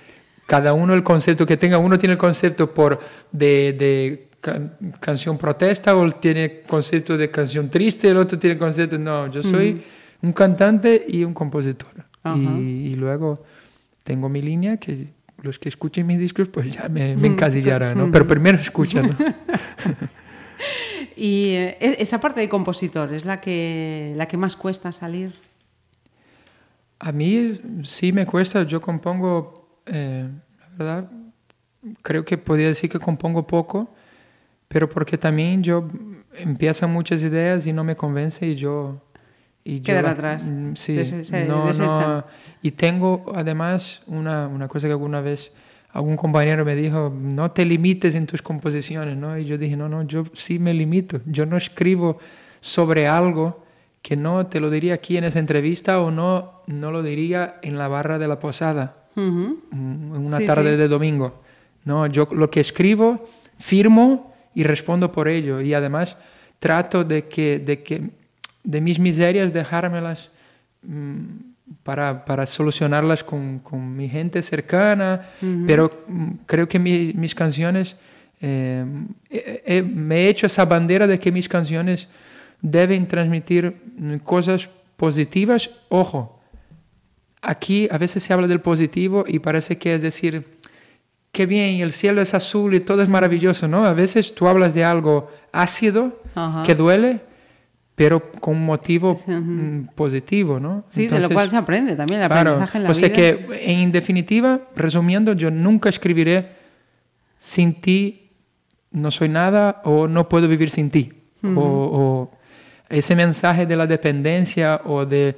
cada 0.47 0.73
uno 0.73 0.93
el 0.93 1.03
concepto 1.03 1.45
que 1.45 1.57
tenga, 1.57 1.77
uno 1.77 1.97
tiene 1.97 2.13
el 2.13 2.17
concepto 2.19 2.73
por 2.73 2.99
de, 3.31 3.73
de 3.77 4.27
can- 4.41 4.73
canción 4.99 5.37
protesta 5.37 5.95
o 5.95 6.11
tiene 6.11 6.61
concepto 6.67 7.17
de 7.17 7.29
canción 7.31 7.69
triste, 7.69 8.09
el 8.09 8.17
otro 8.17 8.37
tiene 8.37 8.57
concepto, 8.57 8.97
no, 8.97 9.27
yo 9.31 9.41
soy 9.43 9.81
un 10.21 10.33
cantante 10.33 11.05
y 11.07 11.23
un 11.23 11.33
compositor. 11.33 11.89
Ajá. 12.23 12.37
Y, 12.59 12.87
y 12.87 12.95
luego 12.95 13.43
tengo 14.03 14.27
mi 14.29 14.41
línea 14.41 14.77
que 14.77 15.07
los 15.41 15.59
que 15.59 15.69
escuchen 15.69 16.07
mis 16.07 16.19
discos 16.19 16.47
pues 16.47 16.71
ya 16.71 16.87
me, 16.89 17.15
me 17.17 17.27
encasillarán, 17.27 17.97
¿no? 17.97 18.11
Pero 18.11 18.25
primero 18.27 18.57
escuchan, 18.59 19.07
¿no? 19.07 19.15
Y 21.15 21.49
eh, 21.53 21.77
esa 21.99 22.19
parte 22.19 22.41
de 22.41 22.49
compositor 22.49 23.13
es 23.13 23.25
la 23.25 23.39
que, 23.41 24.13
la 24.15 24.27
que 24.27 24.37
más 24.37 24.55
cuesta 24.55 24.91
salir. 24.91 25.33
A 26.99 27.11
mí 27.11 27.59
sí 27.83 28.11
me 28.13 28.25
cuesta, 28.25 28.63
yo 28.63 28.79
compongo, 28.79 29.81
eh, 29.85 30.27
la 30.59 30.69
verdad, 30.77 31.11
creo 32.01 32.23
que 32.23 32.37
podría 32.37 32.67
decir 32.67 32.89
que 32.89 32.99
compongo 32.99 33.45
poco, 33.45 33.93
pero 34.69 34.87
porque 34.87 35.17
también 35.17 35.61
yo 35.63 35.87
empiezan 36.35 36.91
muchas 36.91 37.21
ideas 37.21 37.67
y 37.67 37.73
no 37.73 37.83
me 37.83 37.95
convence 37.95 38.45
y 38.47 38.55
yo... 38.55 39.01
Y 39.65 39.77
yo 39.77 39.83
Quedan 39.83 40.03
las- 40.03 40.13
atrás, 40.13 40.43
mm, 40.45 40.73
Sí, 40.75 40.93
des- 40.95 41.31
no, 41.31 41.71
no, 41.73 42.25
y 42.61 42.71
tengo 42.71 43.31
además 43.33 44.01
una, 44.07 44.47
una 44.47 44.67
cosa 44.67 44.87
que 44.87 44.91
alguna 44.91 45.21
vez 45.21 45.53
algún 45.93 46.15
compañero 46.17 46.65
me 46.65 46.75
dijo, 46.75 47.13
no 47.15 47.51
te 47.51 47.65
limites 47.65 48.15
en 48.15 48.25
tus 48.27 48.41
composiciones, 48.41 49.15
¿no? 49.15 49.37
Y 49.37 49.45
yo 49.45 49.57
dije, 49.57 49.77
no, 49.77 49.87
no, 49.87 50.03
yo 50.03 50.25
sí 50.33 50.59
me 50.59 50.73
limito, 50.73 51.21
yo 51.25 51.45
no 51.45 51.55
escribo 51.55 52.17
sobre 52.59 53.07
algo 53.07 53.63
que 54.01 54.17
no 54.17 54.47
te 54.47 54.59
lo 54.59 54.69
diría 54.69 54.95
aquí 54.95 55.17
en 55.17 55.23
esa 55.23 55.39
entrevista 55.39 56.01
o 56.01 56.11
no, 56.11 56.61
no 56.67 56.91
lo 56.91 57.03
diría 57.03 57.55
en 57.61 57.77
la 57.77 57.87
barra 57.87 58.17
de 58.19 58.27
la 58.27 58.39
posada, 58.39 59.05
mm, 59.15 60.25
una 60.25 60.39
Sí, 60.39 60.45
tarde 60.45 60.71
sí. 60.71 60.77
de 60.77 60.87
domingo. 60.87 61.41
No, 61.85 62.07
yo 62.07 62.27
lo 62.31 62.49
que 62.49 62.59
escribo, 62.59 63.25
firmo 63.59 64.33
y 64.55 64.63
respondo 64.63 65.11
por 65.11 65.27
ello. 65.27 65.61
Y 65.61 65.73
además 65.73 66.17
trato 66.59 67.03
de 67.03 67.27
que, 67.27 67.59
de 67.59 67.83
que 67.83 68.09
de 68.63 68.81
mis 68.81 68.99
miserias 68.99 69.53
dejármelas 69.53 70.31
mm, 70.81 71.52
para, 71.83 72.25
para 72.25 72.45
solucionarlas 72.45 73.23
con, 73.23 73.59
con 73.59 73.95
mi 73.97 74.07
gente 74.09 74.41
cercana, 74.41 75.21
pero 75.65 75.89
mm, 76.07 76.29
creo 76.45 76.67
que 76.67 76.77
mi- 76.79 77.13
mis 77.15 77.33
canciones, 77.33 77.95
eh, 78.41 78.85
eh, 79.29 79.63
eh, 79.65 79.81
me 79.81 80.21
he 80.25 80.29
hecho 80.29 80.45
esa 80.47 80.65
bandera 80.65 81.07
de 81.07 81.19
que 81.19 81.31
mis 81.31 81.47
canciones 81.49 82.07
deben 82.61 83.07
transmitir 83.07 83.75
cosas 84.23 84.69
positivas. 84.97 85.69
Ojo, 85.89 86.39
aquí 87.41 87.87
a 87.91 87.97
veces 87.97 88.23
se 88.23 88.33
habla 88.33 88.47
del 88.47 88.61
positivo 88.61 89.25
y 89.27 89.39
parece 89.39 89.77
que 89.77 89.95
es 89.95 90.01
decir, 90.01 90.45
qué 91.31 91.45
bien, 91.45 91.81
el 91.81 91.91
cielo 91.91 92.21
es 92.21 92.33
azul 92.33 92.73
y 92.75 92.79
todo 92.79 93.01
es 93.01 93.09
maravilloso, 93.09 93.67
¿no? 93.67 93.85
A 93.85 93.93
veces 93.93 94.33
tú 94.35 94.47
hablas 94.47 94.73
de 94.73 94.83
algo 94.83 95.29
ácido, 95.51 96.21
Ajá. 96.35 96.63
que 96.63 96.75
duele, 96.75 97.21
pero 97.95 98.31
con 98.39 98.55
un 98.55 98.65
motivo 98.65 99.19
mm, 99.27 99.89
positivo, 99.95 100.59
¿no? 100.59 100.83
Sí, 100.89 101.03
de 101.03 101.09
lo 101.09 101.15
Entonces, 101.15 101.35
cual 101.35 101.49
se 101.49 101.57
aprende 101.57 101.95
también 101.95 102.21
el 102.21 102.27
Claro, 102.27 102.51
aprendizaje 102.51 102.77
en 102.79 102.83
la 102.85 102.89
o 102.89 102.93
sea 102.93 103.07
vida. 103.09 103.15
que 103.15 103.47
en 103.81 103.91
definitiva, 103.91 104.61
resumiendo, 104.75 105.33
yo 105.33 105.51
nunca 105.51 105.89
escribiré 105.89 106.51
sin 107.37 107.75
ti 107.81 108.29
no 108.91 109.11
soy 109.11 109.29
nada 109.29 109.81
o 109.85 110.07
no 110.07 110.27
puedo 110.29 110.47
vivir 110.47 110.69
sin 110.69 110.89
ti. 110.89 111.11
o, 111.43 111.49
o 111.59 112.31
ese 112.89 113.15
mensaje 113.15 113.65
de 113.65 113.75
la 113.75 113.85
dependencia 113.87 114.81
o 114.85 115.05
de 115.05 115.35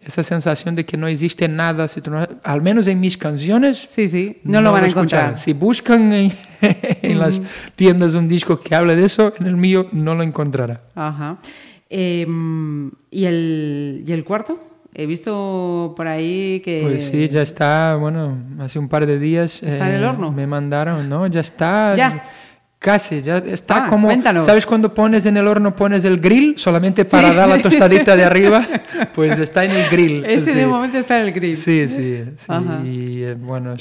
esa 0.00 0.22
sensación 0.22 0.76
de 0.76 0.84
que 0.86 0.96
no 0.96 1.08
existe 1.08 1.48
nada, 1.48 1.88
si 1.88 2.00
tú 2.00 2.10
no- 2.12 2.26
al 2.44 2.62
menos 2.62 2.86
en 2.86 3.00
mis 3.00 3.16
canciones. 3.16 3.76
Sí, 3.88 4.08
sí, 4.08 4.38
no, 4.44 4.60
lo 4.60 4.70
van 4.72 4.84
a 4.84 4.86
escucharán. 4.86 5.24
encontrar. 5.30 5.38
Si 5.38 5.52
buscan 5.54 6.12
en, 6.12 6.32
en 7.02 7.18
las 7.18 7.40
tiendas 7.74 8.14
un 8.14 8.28
disco 8.28 8.60
que 8.60 8.74
hable 8.74 8.94
de 8.94 9.04
eso, 9.06 9.32
en 9.40 9.46
el 9.48 9.56
mío 9.56 9.88
no 9.90 10.14
lo 10.14 10.22
encontrará. 10.22 10.82
Ajá. 10.94 11.38
Eh, 11.90 12.26
¿y, 13.10 13.24
el, 13.24 14.04
¿Y 14.06 14.12
el 14.12 14.24
cuarto? 14.24 14.60
He 14.94 15.06
visto 15.06 15.94
por 15.96 16.08
ahí 16.08 16.60
que... 16.64 16.80
Pues 16.82 17.04
sí, 17.04 17.28
ya 17.28 17.42
está, 17.42 17.96
bueno, 17.96 18.36
hace 18.58 18.78
un 18.78 18.88
par 18.88 19.06
de 19.06 19.18
días. 19.18 19.62
eh, 19.62 19.68
¿Está 19.68 19.88
en 19.88 19.96
el 19.96 20.04
horno? 20.04 20.32
Me 20.32 20.46
mandaron, 20.46 21.08
¿no? 21.08 21.26
Ya 21.28 21.40
está. 21.40 21.94
Ya. 21.96 22.28
Casi, 22.80 23.22
ya 23.22 23.38
está 23.38 23.86
Ah, 23.86 23.88
como. 23.88 24.06
cuéntanos. 24.06 24.46
¿Sabes 24.46 24.64
cuando 24.64 24.94
pones 24.94 25.26
en 25.26 25.36
el 25.36 25.46
horno, 25.48 25.74
pones 25.74 26.04
el 26.04 26.20
grill 26.20 26.54
solamente 26.58 27.04
para 27.04 27.32
dar 27.34 27.48
la 27.48 27.60
tostadita 27.60 28.16
de 28.16 28.24
arriba? 28.24 28.64
Pues 29.14 29.36
está 29.38 29.64
en 29.64 29.72
el 29.72 29.88
grill. 29.90 30.24
Este 30.24 30.52
sí. 30.52 30.58
de 30.58 30.66
momento 30.66 30.96
está 30.98 31.18
en 31.20 31.26
el 31.26 31.32
grill. 31.32 31.56
Sí, 31.56 31.88
sí, 31.88 32.24
sí. 32.36 32.52
Y 32.88 33.22
eh, 33.24 33.34
bueno, 33.34 33.74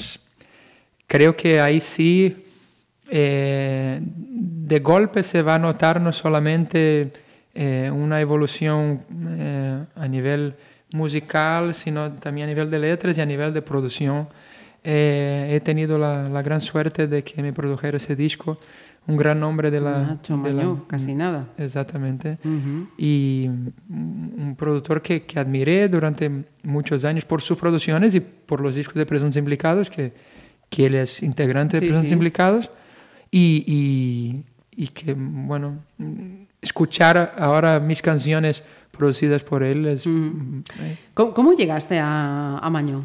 creo 1.05 1.35
que 1.35 1.59
ahí 1.61 1.79
sí, 1.79 2.35
eh, 3.09 3.99
de 4.01 4.79
golpe 4.79 5.21
se 5.21 5.41
va 5.43 5.55
a 5.55 5.59
notar 5.59 6.01
no 6.01 6.11
solamente 6.11 7.11
eh, 7.59 7.89
una 7.91 8.21
evolución 8.21 9.01
eh, 9.39 9.83
a 9.95 10.07
nivel 10.07 10.53
musical, 10.93 11.73
sino 11.73 12.11
también 12.13 12.45
a 12.47 12.51
nivel 12.53 12.69
de 12.69 12.77
letras 12.79 13.17
y 13.17 13.21
a 13.21 13.25
nivel 13.25 13.51
de 13.53 13.61
producción. 13.61 14.27
Eh, 14.83 15.49
he 15.55 15.59
tenido 15.59 15.97
la, 15.97 16.29
la 16.29 16.41
gran 16.43 16.61
suerte 16.61 17.07
de 17.07 17.23
que 17.23 17.41
me 17.41 17.51
produjera 17.51 17.97
ese 17.97 18.15
disco, 18.15 18.57
un 19.07 19.17
gran 19.17 19.39
nombre 19.39 19.71
de 19.71 19.79
la... 19.81 20.01
Nacho 20.03 20.37
de 20.37 20.53
la- 20.53 20.75
casi 20.87 21.13
nada. 21.15 21.47
Exactamente 21.57 22.37
Ujú. 22.45 22.87
y 22.97 23.49
un 23.89 24.55
productor 24.57 25.01
que, 25.01 25.23
que 25.23 25.39
admiré 25.39 25.89
durante 25.89 26.29
muchos 26.63 27.03
años 27.05 27.25
por 27.25 27.41
sus 27.41 27.57
producciones 27.57 28.13
y 28.15 28.19
por 28.21 28.61
los 28.61 28.75
discos 28.75 28.95
de 28.95 29.05
Presuntos 29.05 29.35
Implicados, 29.37 29.89
que, 29.89 30.13
que 30.69 30.85
él 30.85 30.95
es 30.95 31.23
integrante 31.23 31.77
de 31.77 31.81
Sí, 31.81 31.87
Presuntos 31.87 32.09
sí. 32.09 32.13
Implicados, 32.13 32.69
y, 33.31 33.63
y, 33.67 34.83
y 34.83 34.87
que, 34.89 35.13
bueno, 35.17 35.79
mm, 35.97 36.43
escuchar 36.61 37.33
ahora 37.37 37.79
mis 37.79 38.01
canciones 38.01 38.63
producidas 38.91 39.43
por 39.43 39.63
él 39.63 39.85
es... 39.85 40.07
mm, 40.07 40.59
eh, 40.81 40.97
¿Cómo, 41.13 41.33
cómo 41.33 41.53
llegaste 41.53 41.99
a, 41.99 42.57
a 42.57 42.69
Mañó? 42.69 43.03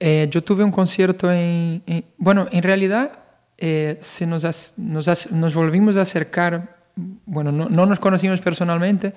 eh, 0.00 0.28
yo 0.30 0.42
tuve 0.42 0.62
un 0.64 0.70
concierto 0.72 1.30
en... 1.30 1.82
en- 1.86 2.04
bueno, 2.18 2.46
en 2.50 2.62
realidad 2.62 3.12
eh, 3.56 3.98
se 4.00 4.26
nos, 4.26 4.44
as- 4.44 4.74
nos, 4.76 5.08
as- 5.08 5.30
nos 5.32 5.54
volvimos 5.54 5.96
a 5.96 6.02
acercar, 6.02 6.76
bueno, 7.26 7.50
no, 7.52 7.68
no 7.68 7.86
nos 7.86 7.98
conocimos 7.98 8.40
personalmente, 8.40 9.12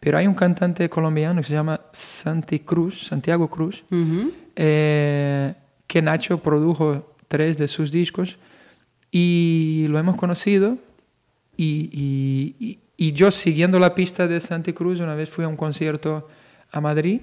pero 0.00 0.16
hay 0.18 0.26
un 0.26 0.34
cantante 0.34 0.88
colombiano 0.88 1.40
que 1.40 1.46
se 1.46 1.54
llama 1.54 1.80
Santi 1.92 2.60
Cruz, 2.60 3.06
Santiago 3.06 3.48
Cruz, 3.48 3.84
que 4.54 6.02
Nacho 6.02 6.38
produjo 6.38 7.14
tres 7.28 7.58
de 7.58 7.68
sus 7.68 7.90
discos 7.90 8.38
y 9.10 9.86
lo 9.88 9.98
hemos 9.98 10.16
conocido 10.16 10.76
y, 11.58 12.54
y- 12.60 12.78
y- 12.96 13.12
yo 13.12 13.30
siguiendo 13.30 13.78
la 13.78 13.94
pista 13.94 14.26
de 14.26 14.40
Santi 14.40 14.72
Cruz 14.72 15.00
una 15.00 15.14
vez 15.14 15.28
fui 15.28 15.44
a 15.44 15.48
un 15.48 15.56
concierto 15.56 16.26
a 16.72 16.80
Madrid 16.80 17.20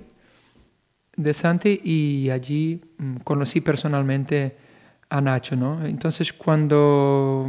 de 1.16 1.34
Santi 1.34 1.80
y 1.84 2.30
allí 2.30 2.82
mm, 2.98 3.18
conocí 3.24 3.62
personalmente 3.62 4.58
a 5.10 5.22
Nacho, 5.22 5.56
¿no? 5.56 5.86
Entonces 5.86 6.34
cuando 6.34 7.48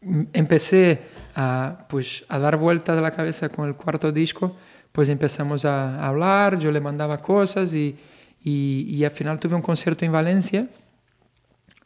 mm, 0.00 0.22
empecé 0.32 1.00
a, 1.36 1.86
pues, 1.88 2.24
a 2.28 2.38
dar 2.38 2.56
vueltas 2.56 2.98
a 2.98 3.00
la 3.00 3.10
cabeza 3.12 3.48
con 3.48 3.68
el 3.68 3.74
cuarto 3.76 4.10
disco, 4.12 4.56
pues 4.92 5.08
empezamos 5.08 5.64
a 5.64 6.04
hablar, 6.06 6.58
yo 6.58 6.70
le 6.72 6.80
mandaba 6.80 7.18
cosas 7.18 7.72
y, 7.74 7.96
y, 8.42 8.86
y 8.88 9.04
al 9.04 9.10
final 9.12 9.38
tuve 9.40 9.54
un 9.54 9.62
concierto 9.62 10.04
en 10.04 10.12
Valencia 10.12 10.68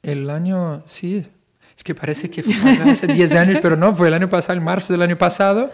el 0.02 0.30
año, 0.30 0.82
sí, 0.86 1.26
es 1.78 1.82
que 1.84 1.94
parece 1.94 2.28
que 2.28 2.42
fue 2.42 2.72
hace 2.90 3.06
10 3.06 3.34
años, 3.36 3.58
pero 3.62 3.74
no, 3.76 3.94
fue 3.94 4.08
el 4.08 4.14
año 4.14 4.28
pasado, 4.28 4.58
en 4.58 4.64
marzo 4.64 4.92
del 4.92 5.00
año 5.02 5.16
pasado. 5.16 5.70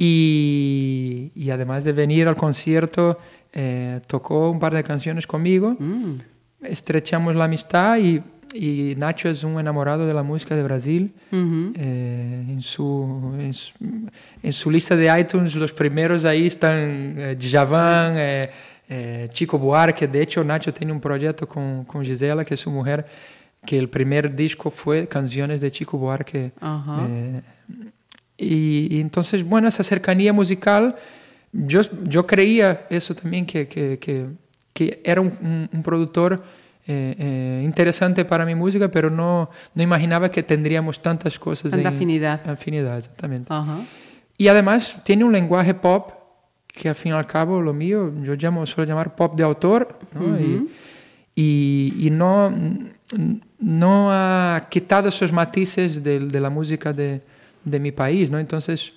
y, 0.00 1.30
y 1.34 1.50
además 1.50 1.84
de 1.84 1.92
venir 1.92 2.26
al 2.28 2.34
concierto, 2.34 3.18
eh, 3.52 4.00
tocó 4.06 4.50
un 4.50 4.58
par 4.58 4.74
de 4.74 4.82
canciones 4.82 5.26
conmigo, 5.26 5.76
Mm. 5.78 6.14
estrechamos 6.62 7.34
la 7.36 7.44
amistad 7.44 7.98
y, 7.98 8.20
y 8.54 8.94
Nacho 8.96 9.28
es 9.28 9.44
un 9.44 9.58
enamorado 9.60 10.06
de 10.06 10.14
la 10.14 10.22
música 10.22 10.54
de 10.56 10.62
Brasil. 10.62 11.12
Ujú. 11.30 11.72
Eh, 11.76 12.44
en, 12.48 12.62
su, 12.62 13.34
en, 13.38 13.54
su, 13.54 13.72
en 14.42 14.52
su 14.52 14.70
lista 14.70 14.96
de 14.96 15.20
iTunes, 15.20 15.54
los 15.54 15.72
primeros 15.72 16.24
ahí 16.24 16.46
están 16.46 16.74
eh, 17.18 17.36
Djavan, 17.38 18.14
eh, 18.16 18.50
eh, 18.88 19.28
Chico 19.32 19.58
Buarque. 19.58 20.06
De 20.08 20.20
hecho, 20.22 20.42
Nacho 20.44 20.72
tiene 20.72 20.92
un 20.92 21.00
proyecto 21.00 21.46
con, 21.48 21.84
con 21.84 22.04
Gisela, 22.04 22.44
que 22.44 22.54
es 22.54 22.60
su 22.60 22.70
mujer, 22.70 23.06
que 23.64 23.78
el 23.78 23.88
primer 23.88 24.34
disco 24.34 24.70
fue 24.70 25.06
canciones 25.08 25.60
de 25.60 25.70
Chico 25.70 25.96
Buarque. 25.98 26.52
Ajá. 26.60 27.06
Eh, 27.08 27.42
y, 28.36 28.96
y 28.96 29.00
entonces, 29.00 29.44
bueno, 29.48 29.68
esa 29.68 29.82
cercanía 29.82 30.32
musical, 30.32 30.96
yo, 31.52 31.82
yo 32.04 32.26
creía 32.26 32.86
eso 32.90 33.14
también, 33.14 33.46
que, 33.46 33.68
que, 33.68 33.98
que, 33.98 34.26
que 34.72 35.00
era 35.04 35.20
un, 35.20 35.28
un- 35.40 35.68
un 35.72 35.82
productor 35.82 36.42
eh, 36.88 37.14
eh, 37.18 37.62
interesante 37.64 38.24
para 38.24 38.44
mi 38.44 38.56
música, 38.56 38.88
pero 38.90 39.08
no, 39.10 39.48
no 39.74 39.82
imaginaba 39.82 40.28
que 40.30 40.42
tendríamos 40.42 41.00
tantas 41.00 41.38
cosas. 41.38 41.70
Tanta 41.70 41.90
en- 41.90 41.94
afinidad. 41.94 42.50
Afinidad, 42.50 42.98
exactamente. 42.98 43.52
Ajá. 43.52 43.80
Y 44.36 44.48
además 44.48 44.96
tiene 45.04 45.22
un 45.24 45.32
lenguaje 45.32 45.74
pop 45.74 46.10
que 46.66 46.88
al 46.88 46.94
fin 46.96 47.12
y 47.12 47.14
al 47.14 47.26
cabo 47.26 47.60
lo 47.60 47.72
mío, 47.74 48.10
yo 48.24 48.34
llamo, 48.34 48.66
suelo 48.66 48.88
llamar 48.88 49.14
pop 49.14 49.36
de 49.36 49.44
autor, 49.44 49.98
¿no? 50.14 50.40
y, 50.40 50.68
y, 51.36 52.06
y 52.06 52.10
no, 52.10 52.50
no 53.62 54.08
ha 54.10 54.66
quitado 54.68 55.08
esos 55.08 55.32
matices 55.32 56.02
de, 56.02 56.20
de 56.20 56.40
la 56.40 56.50
música 56.50 56.92
de, 56.92 57.20
de 57.64 57.80
mi 57.80 57.92
país, 57.92 58.30
¿no? 58.30 58.38
Entonces, 58.38 58.92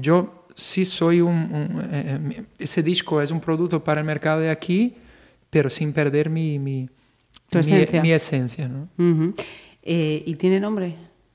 yo 0.00 0.46
sí 0.54 0.84
soy 0.84 1.20
un, 1.20 1.34
un- 1.34 1.80
eh, 1.90 2.20
eh, 2.36 2.42
ese 2.58 2.82
disco 2.82 3.20
es 3.22 3.30
un 3.30 3.40
producto 3.40 3.82
para 3.82 4.00
el 4.00 4.06
mercado 4.06 4.40
de 4.40 4.50
aquí, 4.50 4.94
pero 5.50 5.68
sin 5.70 5.92
perder 5.92 6.28
mi, 6.30 6.58
mi, 6.58 6.88
mi- 7.52 7.58
esencia. 7.60 8.02
mi 8.02 8.12
esencia, 8.12 8.68
¿no? 8.68 8.88
Eh, 9.82 10.22
¿Y 10.26 10.34
tiene 10.36 10.60
nombre? 10.60 10.94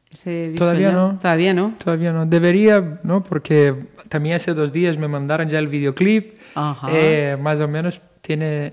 Ese 0.10 0.50
disco 0.50 0.66
Todavía 0.66 0.90
ya? 0.90 0.96
no. 0.96 1.20
Todavía 1.20 1.54
no. 1.54 1.74
Todavía 1.84 2.14
no. 2.14 2.26
Debería, 2.26 3.00
¿no? 3.04 3.24
Porque 3.24 3.76
también 4.08 4.36
hace 4.36 4.54
dos 4.54 4.72
días 4.72 4.98
me 4.98 5.08
mandaron 5.08 5.50
ya 5.50 5.60
el 5.60 5.68
videoclip. 5.68 6.38
Ajá. 6.56 6.88
Eh, 6.92 7.38
más 7.42 7.60
o 7.60 7.68
menos 7.68 8.02
tiene, 8.22 8.72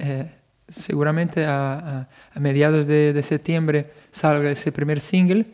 seguramente 0.68 1.44
a, 1.47 2.09
mediados 2.38 2.87
de, 2.87 3.12
de 3.12 3.23
septiembre 3.23 3.90
salga 4.11 4.50
ese 4.50 4.73
primer 4.73 5.00
single. 5.00 5.47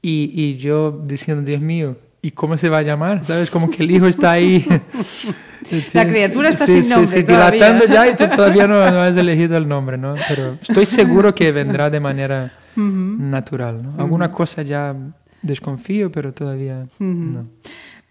Y, 0.00 0.30
y 0.34 0.56
yo 0.56 1.02
diciendo, 1.06 1.42
Dios 1.42 1.60
mío, 1.60 1.96
¿y 2.22 2.30
cómo 2.30 2.56
se 2.56 2.68
va 2.68 2.78
a 2.78 2.82
llamar? 2.82 3.24
¿Sabes? 3.24 3.50
Como 3.50 3.70
que 3.70 3.82
el 3.82 3.90
hijo 3.90 4.06
está 4.06 4.32
ahí. 4.32 4.64
La 5.92 6.06
criatura 6.08 6.48
está 6.48 6.66
Sí, 6.66 6.74
sin 6.74 6.84
sí, 6.84 6.90
nombre 6.90 7.06
sí, 7.20 7.24
todavía. 7.24 7.50
dilatando 7.50 7.84
ya 7.92 8.08
y 8.08 8.16
tú 8.16 8.24
todavía 8.36 8.66
no, 8.68 8.78
no 8.90 9.02
has 9.02 9.16
elegido 9.16 9.56
el 9.56 9.68
nombre, 9.68 9.98
¿no? 9.98 10.14
Pero 10.28 10.56
estoy 10.60 10.86
seguro 10.86 11.34
que 11.34 11.50
vendrá 11.52 11.90
de 11.90 12.00
manera 12.00 12.52
natural, 12.76 13.82
¿no? 13.82 13.94
Alguna 13.98 14.30
cosa 14.30 14.62
ya 14.62 14.94
desconfío, 15.42 16.10
pero 16.12 16.32
todavía 16.32 16.86
no. 17.00 17.48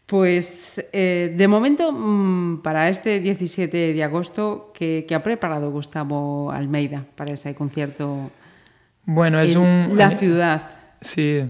Pues 0.08 0.84
eh, 0.94 1.34
de 1.38 1.48
momento, 1.50 1.92
mm, 1.92 2.62
para 2.64 2.88
este 2.88 3.20
17 3.20 3.94
de 3.94 4.04
agosto, 4.04 4.72
¿qué, 4.74 5.06
qué 5.08 5.14
ha 5.14 5.22
preparado 5.22 5.70
Gustavo 5.70 6.50
Almeida 6.50 7.04
para 7.16 7.34
ese 7.34 7.54
concierto 7.54 8.32
Bueno, 9.06 9.40
es 9.42 9.56
en 9.56 9.62
un... 9.62 9.98
la 9.98 10.12
ciudad? 10.12 10.62
Sí, 11.02 11.42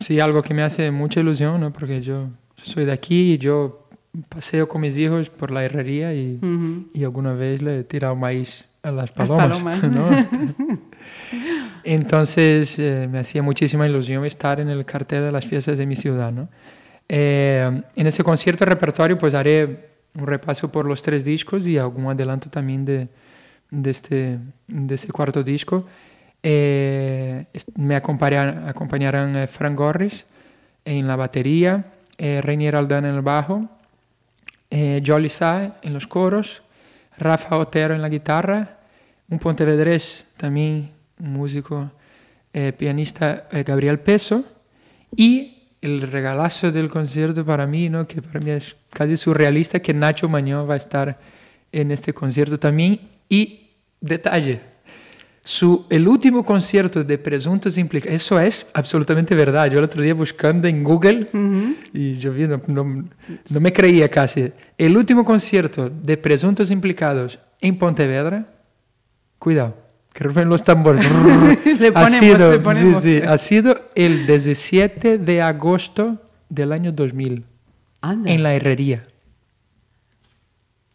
sí, 0.00 0.18
algo 0.18 0.42
que 0.42 0.54
me 0.54 0.62
hace 0.62 0.90
mucha 0.90 1.20
ilusión, 1.20 1.60
¿no? 1.60 1.72
Porque 1.74 2.00
yo 2.00 2.28
soy 2.62 2.86
de 2.86 2.92
aquí 2.92 3.34
y 3.34 3.38
yo 3.38 3.86
paseo 4.30 4.66
con 4.66 4.80
mis 4.80 4.96
hijos 4.96 5.28
por 5.28 5.50
la 5.50 5.62
herrería 5.62 6.14
y, 6.14 6.40
y 6.94 7.04
alguna 7.04 7.34
vez 7.34 7.60
le 7.60 7.80
he 7.80 7.84
tirado 7.84 8.16
maíz 8.16 8.64
a 8.82 8.90
las 8.92 9.10
Las 9.10 9.12
palomas. 9.12 9.80
palomas. 9.80 9.82
¿no? 9.84 10.08
Entonces 11.84 12.78
eh, 12.78 13.08
me 13.10 13.18
hacía 13.18 13.42
muchísima 13.42 13.86
ilusión 13.86 14.24
estar 14.24 14.58
en 14.58 14.68
el 14.70 14.84
cartel 14.86 15.22
de 15.24 15.32
las 15.32 15.44
fiestas 15.44 15.76
de 15.78 15.84
mi 15.86 15.96
ciudad. 15.96 16.32
¿no? 16.32 16.48
Eh, 17.08 17.82
en 17.94 18.06
ese 18.06 18.24
concierto 18.24 18.64
repertorio 18.64 19.16
pues 19.16 19.34
haré 19.34 19.90
un 20.14 20.26
repaso 20.26 20.70
por 20.72 20.86
los 20.86 21.02
tres 21.02 21.24
discos 21.24 21.66
y 21.66 21.78
algún 21.78 22.10
adelanto 22.10 22.50
también 22.50 22.84
de, 22.84 23.08
de, 23.70 23.90
este, 23.90 24.38
de 24.66 24.94
ese 24.94 25.08
cuarto 25.12 25.42
disco. 25.42 25.86
Eh, 26.42 27.46
me 27.76 27.96
acompañarán, 27.96 28.68
acompañarán 28.68 29.36
eh, 29.36 29.46
Frank 29.46 29.76
Gorris 29.76 30.24
en 30.84 31.06
la 31.06 31.16
batería, 31.16 31.92
eh, 32.18 32.40
Reinier 32.40 32.76
Aldana 32.76 33.08
en 33.08 33.16
el 33.16 33.22
bajo, 33.22 33.68
eh, 34.70 35.02
Jolly 35.04 35.28
Sae 35.28 35.72
en 35.82 35.92
los 35.92 36.06
coros, 36.06 36.62
Rafa 37.18 37.56
Otero 37.56 37.94
en 37.94 38.02
la 38.02 38.08
guitarra, 38.08 38.78
un 39.28 39.38
pontevedrés 39.38 40.26
también, 40.36 40.90
un 41.18 41.32
músico, 41.32 41.90
eh, 42.52 42.72
pianista 42.76 43.48
eh, 43.50 43.64
Gabriel 43.64 43.98
Peso, 43.98 44.44
y 45.14 45.55
el 45.86 46.02
regalazo 46.02 46.70
del 46.72 46.88
concierto 46.88 47.44
para 47.44 47.66
mí, 47.66 47.88
¿no? 47.88 48.06
que 48.06 48.20
para 48.20 48.40
mí 48.40 48.50
es 48.50 48.76
casi 48.90 49.16
surrealista, 49.16 49.80
que 49.80 49.94
Nacho 49.94 50.28
Mañón 50.28 50.68
va 50.68 50.74
a 50.74 50.76
estar 50.76 51.18
en 51.72 51.90
este 51.90 52.12
concierto 52.12 52.58
también. 52.58 53.00
Y 53.28 53.70
detalle, 54.00 54.60
su, 55.42 55.86
el 55.90 56.08
último 56.08 56.44
concierto 56.44 57.04
de 57.04 57.18
Presuntos 57.18 57.78
Implicados, 57.78 58.16
eso 58.16 58.40
es 58.40 58.66
absolutamente 58.74 59.34
verdad. 59.34 59.70
Yo 59.70 59.78
el 59.78 59.84
otro 59.84 60.02
día 60.02 60.12
buscando 60.14 60.66
en 60.68 60.82
Google 60.82 61.26
y 61.92 62.16
yo 62.18 62.32
vi, 62.32 62.46
no, 62.48 62.60
no- 62.66 63.04
no 63.50 63.60
me 63.60 63.72
creía 63.72 64.08
casi. 64.08 64.52
El 64.76 64.96
último 64.96 65.24
concierto 65.24 65.88
de 65.88 66.16
Presuntos 66.16 66.70
Implicados 66.70 67.38
en 67.60 67.78
Pontevedra, 67.78 68.44
cuidado, 69.38 69.76
que 70.16 70.24
rufen 70.24 70.48
los 70.48 70.64
tambores. 70.64 71.04
Le 71.78 71.88
ha, 71.88 71.92
ponemos, 71.92 72.18
sido, 72.18 72.50
le 72.52 72.58
ponemos. 72.58 73.02
sí, 73.02 73.18
sí, 73.20 73.26
ha 73.26 73.36
sido 73.36 73.78
el 73.94 74.26
17 74.26 75.18
de 75.18 75.42
agosto 75.42 76.16
del 76.48 76.72
año 76.72 76.90
2000 76.90 77.44
Anda, 78.00 78.30
en 78.30 78.42
la 78.42 78.54
herrería. 78.54 79.02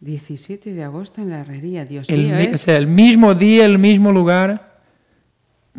17 0.00 0.72
de 0.74 0.82
agosto 0.82 1.22
en 1.22 1.30
la 1.30 1.40
herrería, 1.40 1.84
Dios 1.84 2.08
El, 2.08 2.22
mío. 2.24 2.34
es- 2.36 2.54
o 2.56 2.58
sea, 2.58 2.76
el 2.76 2.88
mismo 2.88 3.34
día, 3.34 3.64
el 3.64 3.78
mismo 3.78 4.10
lugar. 4.10 4.72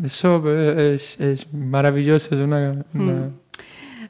Eso 0.02 0.42
eh, 0.46 0.94
es, 0.94 1.20
es 1.20 1.52
maravilloso, 1.52 2.34
es 2.34 2.40
una... 2.40 2.84
Hmm. 2.92 3.28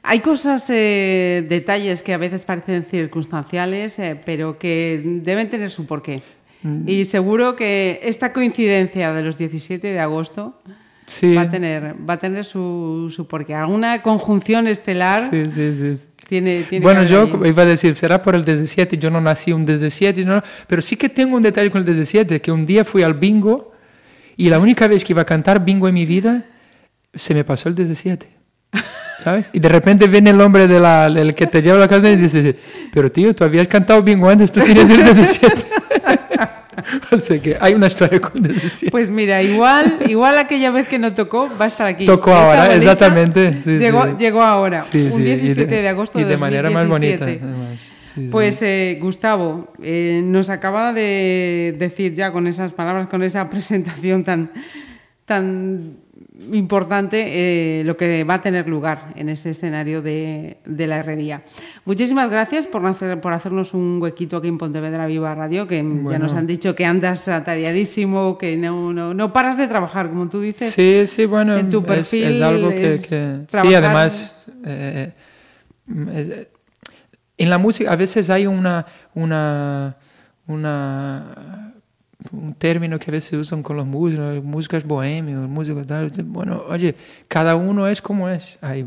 Hay 0.07 0.19
cosas, 0.19 0.69
eh, 0.69 1.45
detalles 1.49 2.01
que 2.03 2.13
a 2.13 2.17
veces 2.17 2.45
parecen 2.45 2.83
circunstanciales, 2.85 3.97
eh, 3.99 4.19
pero 4.23 4.57
que 4.57 5.01
deben 5.23 5.49
tener 5.49 5.71
su 5.71 5.85
porqué. 5.85 6.21
Mm. 6.65 6.89
Y 6.89 7.05
seguro 7.05 7.55
que 7.55 7.99
esta 8.01 8.33
coincidencia 8.33 9.13
de 9.13 9.21
los 9.21 9.37
17 9.37 9.85
de 9.85 9.99
agosto 9.99 10.59
Sí, 11.07 11.35
va 11.35 11.41
a 11.41 11.49
tener, 11.49 11.95
va 12.07 12.15
a 12.15 12.17
tener 12.17 12.45
su, 12.45 13.13
su 13.15 13.27
porqué. 13.27 13.53
Alguna 13.53 14.01
conjunción 14.01 14.67
estelar 14.67 15.29
sí, 15.29 15.49
sí, 15.51 15.75
sí. 15.75 16.07
tiene, 16.27 16.63
tiene 16.63 16.83
Bueno, 16.83 17.03
yo 17.03 17.29
iba 17.45 17.61
a 17.61 17.65
decir, 17.65 17.95
será 17.95 18.23
por 18.23 18.33
el 18.33 18.43
17, 18.43 18.97
yo 18.97 19.11
no 19.11 19.21
nací 19.21 19.53
un 19.53 19.67
17, 19.67 20.25
no, 20.25 20.41
pero 20.67 20.81
sí 20.81 20.95
que 20.95 21.09
tengo 21.09 21.37
un 21.37 21.43
detalle 21.43 21.69
con 21.69 21.81
el 21.81 21.85
17, 21.85 22.41
que 22.41 22.51
un 22.51 22.65
día 22.65 22.83
fui 22.83 23.03
al 23.03 23.13
bingo 23.13 23.71
y 24.35 24.49
la 24.49 24.57
única 24.57 24.87
vez 24.87 25.05
que 25.05 25.13
iba 25.13 25.21
a 25.21 25.25
cantar 25.25 25.63
bingo 25.63 25.87
en 25.87 25.93
mi 25.93 26.07
vida, 26.07 26.45
se 27.13 27.35
me 27.35 27.43
pasó 27.43 27.69
el 27.69 27.75
17. 27.75 28.27
¿Sabes? 29.19 29.45
Y 29.53 29.59
de 29.59 29.69
repente 29.69 30.07
viene 30.07 30.31
el 30.31 30.41
hombre 30.41 30.67
de 30.67 30.79
la, 30.79 31.05
el 31.07 31.35
que 31.35 31.47
te 31.47 31.61
lleva 31.61 31.77
la 31.77 31.87
casa 31.87 32.09
y 32.09 32.15
dice, 32.15 32.55
pero 32.91 33.11
tío, 33.11 33.35
tú 33.35 33.43
habías 33.43 33.67
cantado 33.67 34.01
bingo 34.01 34.27
antes, 34.27 34.51
tú 34.51 34.61
tienes 34.61 34.89
el 34.89 35.03
17. 35.03 35.55
o 37.11 37.19
sea 37.19 37.39
que 37.39 37.57
hay 37.59 37.73
una 37.73 37.87
historia 37.87 38.19
con 38.19 38.41
17. 38.41 38.91
Pues 38.91 39.09
mira, 39.09 39.41
igual, 39.41 39.97
igual 40.07 40.37
aquella 40.37 40.71
vez 40.71 40.87
que 40.87 40.99
no 40.99 41.13
tocó 41.13 41.49
va 41.59 41.65
a 41.65 41.67
estar 41.67 41.87
aquí. 41.87 42.05
Tocó 42.05 42.31
Esta 42.31 42.43
ahora, 42.43 42.75
exactamente, 42.75 43.61
sí, 43.61 43.77
llegó, 43.77 44.03
sí. 44.03 44.11
llegó 44.19 44.41
ahora, 44.41 44.79
un 44.79 44.83
sí, 44.83 44.99
y 44.99 45.21
17 45.21 45.81
de, 45.81 45.87
agosto 45.87 46.19
y 46.19 46.23
de, 46.23 46.29
de 46.29 46.37
manera 46.37 46.69
más 46.69 46.87
bonita. 46.87 47.25
2017. 47.25 47.43
además. 47.43 47.95
Pues 48.31 48.61
eh, 48.61 48.97
Gustavo, 49.01 49.73
eh, 49.83 50.21
nos 50.23 50.49
acaba 50.49 50.93
de 50.93 51.75
decir 51.77 52.13
ya 52.13 52.31
con 52.31 52.47
esas 52.47 52.71
palabras, 52.71 53.07
con 53.07 53.23
esa 53.23 53.49
presentación 53.49 54.23
tan, 54.23 54.51
tan 55.25 55.97
importante, 56.51 57.79
eh, 57.79 57.83
lo 57.85 57.95
que 57.95 58.23
va 58.23 58.35
a 58.35 58.41
tener 58.41 58.67
lugar 58.67 59.13
en 59.15 59.29
ese 59.29 59.51
escenario 59.51 60.01
de, 60.01 60.57
de 60.65 60.87
la 60.87 60.97
herrería. 60.97 61.43
Muchísimas 61.85 62.29
gracias 62.29 62.67
por, 62.67 62.85
hacer, 62.85 63.21
por 63.21 63.31
hacernos 63.33 63.73
un 63.73 63.99
huequito 64.01 64.37
aquí 64.37 64.47
en 64.49 64.57
Pontevedra 64.57 65.05
Viva 65.07 65.33
Radio, 65.33 65.65
que 65.65 65.77
ya 65.77 66.19
nos 66.19 66.33
han 66.33 66.45
dicho 66.47 66.75
que 66.75 66.85
andas 66.85 67.27
atareadísimo, 67.27 68.37
que 68.37 68.57
no, 68.57 68.91
no, 68.91 69.13
no 69.13 69.31
paras 69.33 69.57
de 69.57 69.67
trabajar, 69.67 70.09
como 70.09 70.27
tú 70.27 70.41
dices. 70.41 70.73
Sí, 70.73 71.03
sí, 71.07 71.25
bueno, 71.25 71.57
en 71.57 71.69
tu 71.69 71.83
perfil 71.83 72.23
es, 72.25 72.41
algo 72.41 72.69
que... 72.69 72.87
es 72.87 73.07
que- 73.07 73.37
sí, 73.49 73.73
además, 73.73 74.35
eh, 74.65 75.13
es- 76.13 76.29
eh, 76.29 76.49
en 77.37 77.49
la 77.49 77.57
música 77.57 77.91
a 77.91 77.95
veces 77.95 78.29
hay 78.29 78.45
una, 78.47 78.85
una, 79.13 79.97
una, 80.47 81.64
un 82.31 82.53
término 82.53 82.97
que 82.99 83.09
a 83.09 83.13
veces 83.13 83.33
usan 83.39 83.61
con 83.63 83.75
los 83.77 83.85
músicos, 83.85 84.43
músicos 84.43 84.83
bohemios, 84.83 85.47
músicos 85.49 85.85
tal. 85.87 86.11
Bueno, 86.25 86.63
oye, 86.67 86.95
cada 87.27 87.55
uno 87.55 87.87
es 87.87 88.01
como 88.01 88.29
es. 88.29 88.57
Hay, 88.61 88.85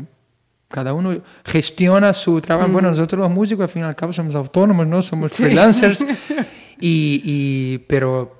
cada 0.67 0.93
uno 0.93 1.19
gestiona 1.45 2.13
su 2.13 2.39
trabajo. 2.41 2.69
Bueno, 2.71 2.89
nosotros 2.91 3.19
los 3.21 3.31
músicos 3.31 3.63
al 3.63 3.69
fin 3.69 3.81
y 3.81 3.85
al 3.85 3.95
cabo 3.95 4.13
somos 4.13 4.35
autónomos, 4.35 4.85
¿no? 4.87 5.01
Somos 5.01 5.31
freelancers. 5.33 6.05
y, 6.79 7.21
y, 7.23 7.77
pero, 7.87 8.37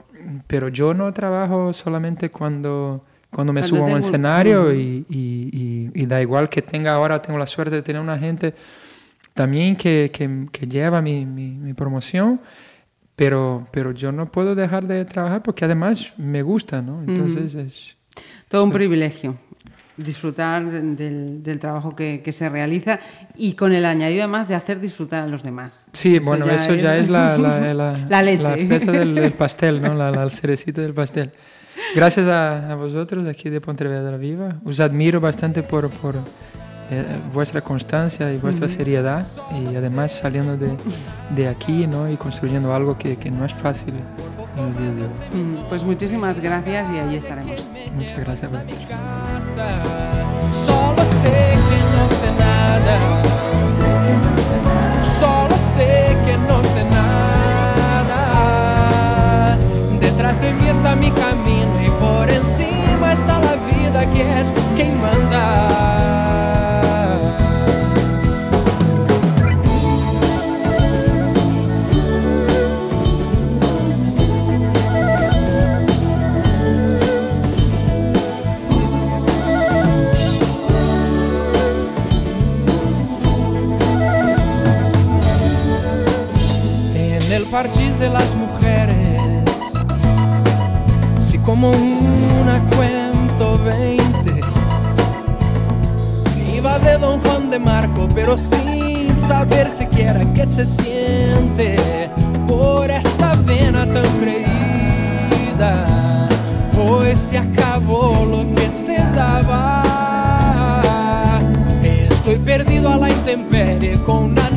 pero 0.48 0.68
yo 0.70 0.94
no 0.94 1.12
trabajo 1.14 1.74
solamente 1.74 2.30
cuando, 2.30 3.04
cuando 3.32 3.52
me 3.54 3.62
Cuando 3.62 3.78
subo 3.78 3.88
a 3.88 3.92
un 3.94 4.00
escenario 4.00 4.64
Ujú. 4.64 4.72
y, 4.74 5.06
y- 5.10 5.90
y- 5.96 6.02
y 6.04 6.06
da 6.06 6.22
igual 6.22 6.50
que 6.50 6.62
tenga 6.62 6.94
ahora, 6.94 7.22
tengo 7.22 7.40
la 7.40 7.46
suerte 7.48 7.76
de 7.76 7.82
tener 7.82 8.02
una 8.02 8.18
gente 8.18 8.54
también 9.34 9.76
que, 9.76 10.12
que, 10.14 10.48
que 10.52 10.68
lleva 10.68 11.02
mi, 11.02 11.26
mi, 11.26 11.52
mi 11.52 11.74
promoción, 11.74 12.40
pero, 13.20 13.66
pero 13.74 13.92
yo 13.92 14.14
no 14.14 14.28
puedo 14.28 14.56
dejar 14.56 14.88
de 14.88 15.04
trabajar 15.04 15.44
porque 15.44 15.66
además 15.66 16.14
me 16.16 16.42
gusta, 16.42 16.82
¿no? 16.82 17.04
Entonces 17.06 17.54
es... 17.54 17.98
Todo 18.48 18.64
un 18.64 18.72
privilegio 18.72 19.36
disfrutar 19.98 20.72
del, 20.72 21.44
del 21.44 21.60
trabajo 21.60 21.94
que, 21.94 22.22
que 22.24 22.32
se 22.32 22.48
realiza 22.48 23.02
y 23.36 23.56
con 23.56 23.74
el 23.74 23.84
añadido 23.84 24.24
además 24.24 24.48
de 24.48 24.56
hacer 24.56 24.80
disfrutar 24.80 25.26
a 25.26 25.28
los 25.28 25.44
demás. 25.44 25.84
Sí, 25.92 26.20
bueno, 26.20 26.46
eso 26.46 26.74
ya 26.76 26.96
es 26.96 27.10
la, 27.10 27.38
la, 27.38 27.74
la, 27.74 27.98
La 28.08 28.22
lete. 28.24 28.42
la 28.42 28.56
fresa 28.56 28.94
del, 28.94 29.14
del 29.14 29.34
pastel, 29.34 29.82
¿no? 29.82 29.94
La, 29.94 30.12
la 30.12 30.30
cerecita 30.30 30.80
del 30.82 30.94
pastel. 30.94 31.32
Gracias 31.94 32.26
a, 32.26 32.72
a 32.72 32.76
vosotros 32.76 33.28
aquí 33.28 33.50
de 33.50 33.60
Pontevedra 33.60 34.16
Viva. 34.16 34.62
Os 34.64 34.80
admiro 34.80 35.20
bastante 35.20 35.62
por, 35.62 35.90
por 35.90 36.16
eh, 36.92 37.06
vuestra 37.34 37.62
constancia 37.62 38.32
y 38.34 38.38
vuestra 38.38 38.68
seriedad 38.68 39.26
y 39.52 39.76
además 39.76 40.12
saliendo 40.12 40.58
de, 40.58 40.76
de 41.36 41.48
aquí 41.48 41.86
¿no? 41.88 42.10
y 42.10 42.18
construyendo 42.18 42.74
algo 42.74 42.98
que, 42.98 43.16
que 43.18 43.30
no 43.30 43.46
es 43.46 43.54
fácil 43.54 43.94
en 44.58 44.66
los 44.68 44.78
días 44.78 44.96
de 44.96 45.04
hoy. 45.04 45.10
Mm, 45.44 45.56
Pues 45.70 45.84
muchísimas 45.84 46.40
gracias 46.40 46.88
y 46.94 46.98
ahí 46.98 47.16
estaremos. 47.16 47.56
Muchas 47.96 48.20
gracias. 48.20 48.52
Solo 50.66 51.04
sé 51.22 51.58
que 51.70 51.80
no 51.96 52.10
sé 52.10 52.32
nada. 52.40 52.96
Solo 55.20 55.56
sé 55.76 56.18
que 56.26 56.38
no 56.48 56.64
sé 56.64 56.84
nada. 58.20 59.58
Detrás 60.00 60.42
de 60.42 60.54
mí 60.54 60.68
está 60.68 60.96
mi 60.96 61.12
camino 61.12 61.74
y 61.86 61.90
por 62.02 62.30
encima 62.30 63.14
está 63.14 63.40
la 63.40 63.56
vida 63.68 64.06
que 64.12 64.40
es 64.42 64.48
quien 64.76 65.00
manda. 65.02 66.49
De 88.00 88.10
las 88.10 88.34
mujeres, 88.34 89.22
si 91.20 91.38
como 91.40 91.70
una 91.70 92.64
cuento 92.76 93.62
20, 93.62 94.42
iba 96.56 96.80
de 96.80 96.98
Don 96.98 97.20
Juan 97.20 97.50
de 97.50 97.60
Marco, 97.60 98.08
pero 98.16 98.38
sin 98.38 99.14
saber 99.14 99.70
siquiera 99.70 100.22
qué 100.34 100.46
se 100.46 100.66
siente 100.66 101.76
por 102.48 102.90
esa 102.90 103.36
vena 103.36 103.86
tan 103.86 104.08
creída. 104.22 106.30
Hoy 106.82 107.18
se 107.18 107.38
acabó 107.38 108.26
lo 108.26 108.46
que 108.56 108.72
se 108.72 108.96
daba. 109.14 109.84
Estoy 111.84 112.38
perdido 112.38 112.94
a 112.94 112.98
la 112.98 113.10
intemperie 113.10 114.00
con 114.06 114.32
una 114.32 114.49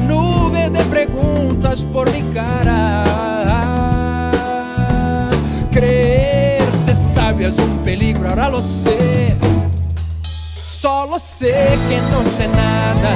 de 0.72 0.84
preguntas 0.84 1.84
por 1.92 2.10
mi 2.12 2.22
cara. 2.34 3.04
Creerse 5.70 6.94
sabio 7.14 7.48
es 7.48 7.58
un 7.58 7.78
peligro, 7.78 8.28
ahora 8.28 8.48
lo 8.48 8.60
sé. 8.60 9.36
Solo 10.54 11.18
sé 11.18 11.78
que 11.88 12.00
no 12.10 12.28
sé 12.28 12.48
nada. 12.48 13.12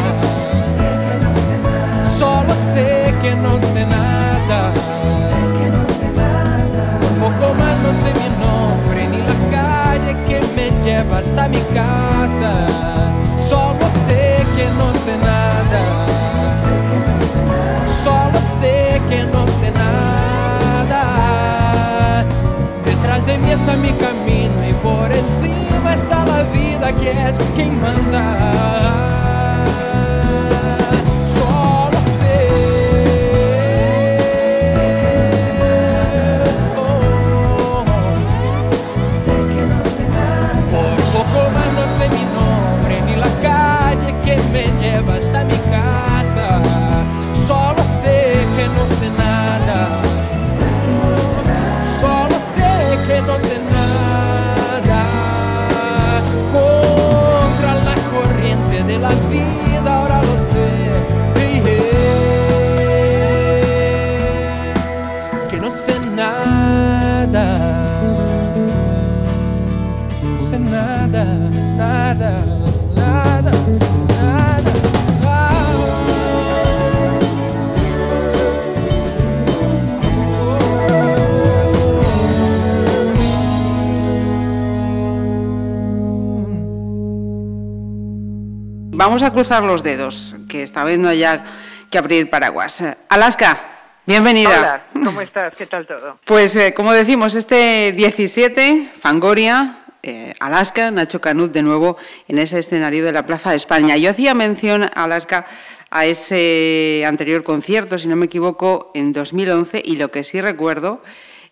Solo 2.18 2.54
sé 2.72 3.14
que 3.22 3.34
no 3.36 3.58
sé 3.58 3.84
nada. 3.86 4.72
Poco 7.20 7.54
más 7.54 7.76
no 7.80 7.92
sé 7.92 8.12
mi 8.20 8.28
nombre 8.44 9.08
ni 9.08 9.18
la 9.18 9.36
calle 9.50 10.16
que 10.28 10.40
me 10.54 10.70
lleva 10.84 11.18
hasta 11.18 11.48
mi 11.48 11.60
casa. 11.74 12.66
Solo 13.48 13.86
sé 14.06 14.46
que 14.56 14.66
no 14.78 14.94
sé 14.94 15.16
nada. 15.18 16.06
Solo 18.04 18.40
sé 18.60 19.00
que 19.08 19.24
no 19.24 19.46
sé 19.48 19.70
nada. 19.72 21.02
Detrás 22.84 23.26
de 23.26 23.38
mí 23.38 23.50
está 23.50 23.74
mi 23.76 23.92
camino 23.92 24.68
y 24.68 24.72
por 24.74 25.12
encima 25.12 25.94
está 25.94 26.24
la 26.24 26.42
vida 26.44 26.92
que 26.92 27.10
es 27.28 27.38
quien 27.54 27.80
manda. 27.80 28.22
Solo 31.36 31.98
sé. 32.18 32.48
Oh, 36.76 37.84
Por 40.72 40.96
poco 41.14 41.40
más 41.54 41.68
no 41.74 41.84
sé 41.98 42.06
mi 45.44 45.55
No 70.58 70.70
nada, 70.70 71.24
nada, 71.76 72.42
nada, 72.94 73.52
nada. 74.08 74.72
Vamos 88.92 89.22
a 89.22 89.30
cruzar 89.32 89.62
los 89.62 89.82
dedos, 89.82 90.34
que 90.48 90.62
está 90.62 90.84
viendo 90.86 91.12
ya 91.12 91.44
que 91.90 91.98
abrir 91.98 92.30
paraguas. 92.30 92.82
Alaska, 93.10 93.58
bienvenida. 94.06 94.58
Hola, 94.58 95.04
¿cómo 95.04 95.20
estás? 95.20 95.54
¿Qué 95.54 95.66
tal 95.66 95.86
todo? 95.86 96.18
Pues 96.24 96.56
eh, 96.56 96.72
como 96.72 96.94
decimos, 96.94 97.34
este 97.34 97.92
17, 97.92 98.92
Fangoria, 99.00 99.80
eh, 100.06 100.34
Alaska, 100.40 100.90
Nacho 100.90 101.20
Canut 101.20 101.52
de 101.52 101.62
nuevo 101.62 101.96
en 102.28 102.38
ese 102.38 102.58
escenario 102.58 103.04
de 103.04 103.12
la 103.12 103.26
Plaza 103.26 103.50
de 103.50 103.56
España. 103.56 103.96
Yo 103.96 104.10
hacía 104.10 104.34
mención, 104.34 104.88
Alaska, 104.94 105.46
a 105.90 106.06
ese 106.06 107.04
anterior 107.06 107.42
concierto, 107.44 107.98
si 107.98 108.08
no 108.08 108.16
me 108.16 108.26
equivoco, 108.26 108.90
en 108.94 109.12
2011, 109.12 109.82
y 109.84 109.96
lo 109.96 110.10
que 110.10 110.24
sí 110.24 110.40
recuerdo 110.40 111.02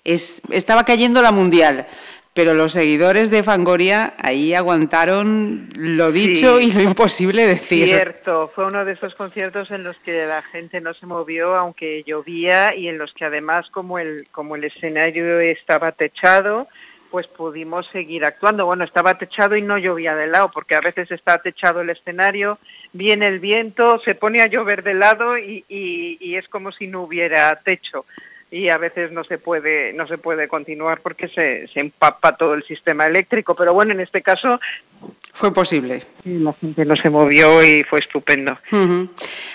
es, 0.04 0.42
estaba 0.50 0.84
cayendo 0.84 1.22
la 1.22 1.32
Mundial. 1.32 1.86
Pero 2.34 2.52
los 2.52 2.72
seguidores 2.72 3.30
de 3.30 3.44
Fangoria 3.44 4.14
ahí 4.18 4.54
aguantaron 4.54 5.68
lo 5.76 6.10
dicho 6.10 6.58
Sí. 6.58 6.64
y 6.66 6.72
lo 6.72 6.80
imposible 6.80 7.46
decir. 7.46 7.84
Cierto, 7.86 8.50
fue 8.52 8.66
uno 8.66 8.84
de 8.84 8.94
esos 8.94 9.14
conciertos 9.14 9.70
en 9.70 9.84
los 9.84 9.96
que 9.98 10.26
la 10.26 10.42
gente 10.42 10.80
no 10.80 10.94
se 10.94 11.06
movió 11.06 11.54
aunque 11.54 12.02
llovía 12.04 12.74
y 12.74 12.88
en 12.88 12.98
los 12.98 13.12
que 13.12 13.24
además 13.24 13.66
como 13.70 14.00
el, 14.00 14.26
como 14.32 14.56
el 14.56 14.64
escenario 14.64 15.38
estaba 15.38 15.92
techado, 15.92 16.66
pues 17.14 17.28
pudimos 17.28 17.86
seguir 17.92 18.24
actuando. 18.24 18.66
Bueno, 18.66 18.82
estaba 18.82 19.16
techado 19.18 19.54
y 19.54 19.62
no 19.62 19.78
llovía 19.78 20.16
de 20.16 20.26
lado, 20.26 20.50
porque 20.52 20.74
a 20.74 20.80
veces 20.80 21.12
está 21.12 21.38
techado 21.38 21.80
el 21.80 21.90
escenario, 21.90 22.58
viene 22.92 23.28
el 23.28 23.38
viento, 23.38 24.00
se 24.04 24.16
pone 24.16 24.42
a 24.42 24.48
llover 24.48 24.82
de 24.82 24.94
lado 24.94 25.38
y, 25.38 25.64
y- 25.68 26.34
es 26.34 26.48
como 26.48 26.72
si 26.72 26.88
no 26.88 27.02
hubiera 27.02 27.54
techo. 27.60 28.04
Y 28.50 28.68
a 28.68 28.78
veces 28.78 29.12
no 29.12 29.22
se 29.22 29.38
puede, 29.38 29.92
no 29.92 30.08
se 30.08 30.18
puede 30.18 30.48
continuar 30.48 31.02
porque 31.02 31.28
se, 31.28 31.68
se 31.68 31.78
empapa 31.78 32.36
todo 32.36 32.54
el 32.54 32.64
sistema 32.64 33.06
eléctrico. 33.06 33.54
Pero 33.54 33.72
bueno, 33.72 33.92
en 33.92 34.00
este 34.00 34.20
caso 34.20 34.58
Fue 35.34 35.52
posible. 35.52 36.02
la 36.24 36.52
gente 36.52 36.84
no 36.84 36.94
se 36.94 37.10
movió 37.10 37.62
y 37.64 37.82
fue 37.82 37.98
estupendo. 37.98 38.56
Ujú. 38.70 39.08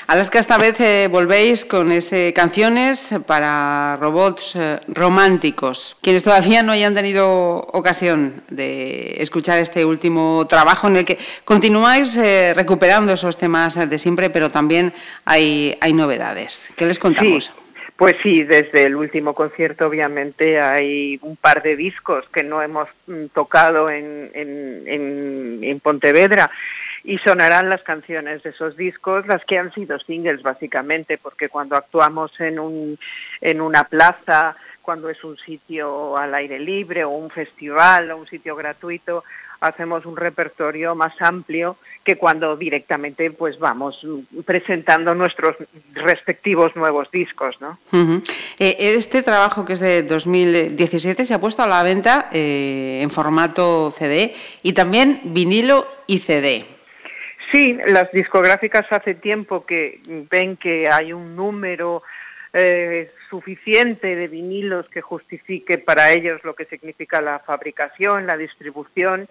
Alaska, 0.07 0.37
esta 0.37 0.57
vez 0.57 0.77
eh, 0.81 1.07
volvéis 1.09 1.63
con 1.63 1.93
ese 1.93 2.33
canciones 2.33 3.13
para 3.25 3.97
robots 4.01 4.55
eh, 4.55 4.79
románticos. 4.89 5.95
Quienes 6.01 6.23
todavía 6.23 6.63
no 6.63 6.73
hayan 6.73 6.93
tenido 6.93 7.55
ocasión 7.71 8.43
de 8.49 9.15
escuchar 9.19 9.59
este 9.59 9.85
último 9.85 10.45
trabajo 10.49 10.87
en 10.87 10.97
el 10.97 11.05
que 11.05 11.17
continuáis 11.45 12.17
eh, 12.17 12.53
recuperando 12.53 13.13
esos 13.13 13.37
temas 13.37 13.75
de 13.75 13.99
siempre, 13.99 14.29
pero 14.29 14.49
también 14.49 14.93
hay, 15.23 15.77
hay 15.79 15.93
novedades. 15.93 16.69
¿Qué 16.75 16.85
les 16.85 16.99
contamos? 16.99 17.45
Sí, 17.45 17.51
pues 17.99 18.15
sí, 18.23 18.43
desde 18.45 18.85
el 18.85 18.95
último 18.95 19.33
concierto 19.35 19.85
obviamente 19.85 20.59
hay 20.61 21.19
un 21.21 21.35
par 21.35 21.61
de 21.61 21.75
discos 21.75 22.27
que 22.29 22.43
no 22.43 22.61
hemos 22.63 22.87
mm, 23.07 23.25
tocado 23.33 23.89
en, 23.91 24.31
en, 24.33 24.83
en- 24.87 25.59
en 25.61 25.79
Pontevedra. 25.81 26.49
Y 27.03 27.17
sonarán 27.19 27.69
las 27.69 27.81
canciones 27.83 28.41
de 28.43 28.49
esos 28.51 28.75
discos, 28.77 29.27
las 29.27 29.43
que 29.45 29.57
han 29.57 29.73
sido 29.73 29.99
singles 29.99 30.41
básicamente, 30.41 31.17
porque 31.17 31.47
cuando 31.49 31.75
actuamos 31.75 32.31
en, 32.39 32.57
un, 32.59 32.97
en 33.41 33.61
una 33.61 33.83
plaza, 33.85 34.55
cuando 34.81 35.09
es 35.09 35.23
un 35.23 35.37
sitio 35.37 36.17
al 36.17 36.33
aire 36.35 36.57
libre 36.59 37.03
o 37.03 37.09
un 37.09 37.29
festival 37.29 38.11
o 38.11 38.17
un 38.17 38.27
sitio 38.27 38.55
gratuito, 38.55 39.23
hacemos 39.61 40.05
un 40.05 40.15
repertorio 40.15 40.95
más 40.95 41.13
amplio 41.21 41.77
que 42.03 42.17
cuando 42.17 42.55
directamente 42.55 43.29
pues 43.31 43.59
vamos 43.59 44.05
presentando 44.45 45.13
nuestros 45.13 45.55
respectivos 45.93 46.75
nuevos 46.75 47.11
discos, 47.11 47.59
¿no? 47.59 47.77
Eh, 48.57 48.75
Este 48.79 49.21
trabajo 49.21 49.65
que 49.65 49.73
es 49.73 49.79
de 49.79 50.03
2017 50.03 51.25
se 51.25 51.33
ha 51.33 51.41
puesto 51.41 51.63
a 51.63 51.67
la 51.67 51.83
venta 51.83 52.29
eh, 52.31 52.99
en 53.01 53.09
formato 53.11 53.91
CD 53.97 54.33
y 54.63 54.73
también 54.73 55.21
vinilo 55.25 55.87
y 56.07 56.19
CD. 56.19 56.65
Sí, 57.51 57.77
las 57.87 58.11
discográficas 58.11 58.85
hace 58.91 59.15
tiempo 59.15 59.65
que 59.65 60.01
ven 60.29 60.55
que 60.55 60.87
hay 60.87 61.13
un 61.13 61.35
número 61.35 62.03
eh, 62.53 63.11
suficiente 63.29 64.15
de 64.15 64.27
vinilos 64.27 64.89
que 64.89 65.01
justifique 65.01 65.77
para 65.77 66.11
ellos 66.11 66.41
lo 66.43 66.55
que 66.55 66.65
significa 66.65 67.21
la 67.21 67.39
fabricación, 67.39 68.25
la 68.25 68.37
distribución 68.37 69.27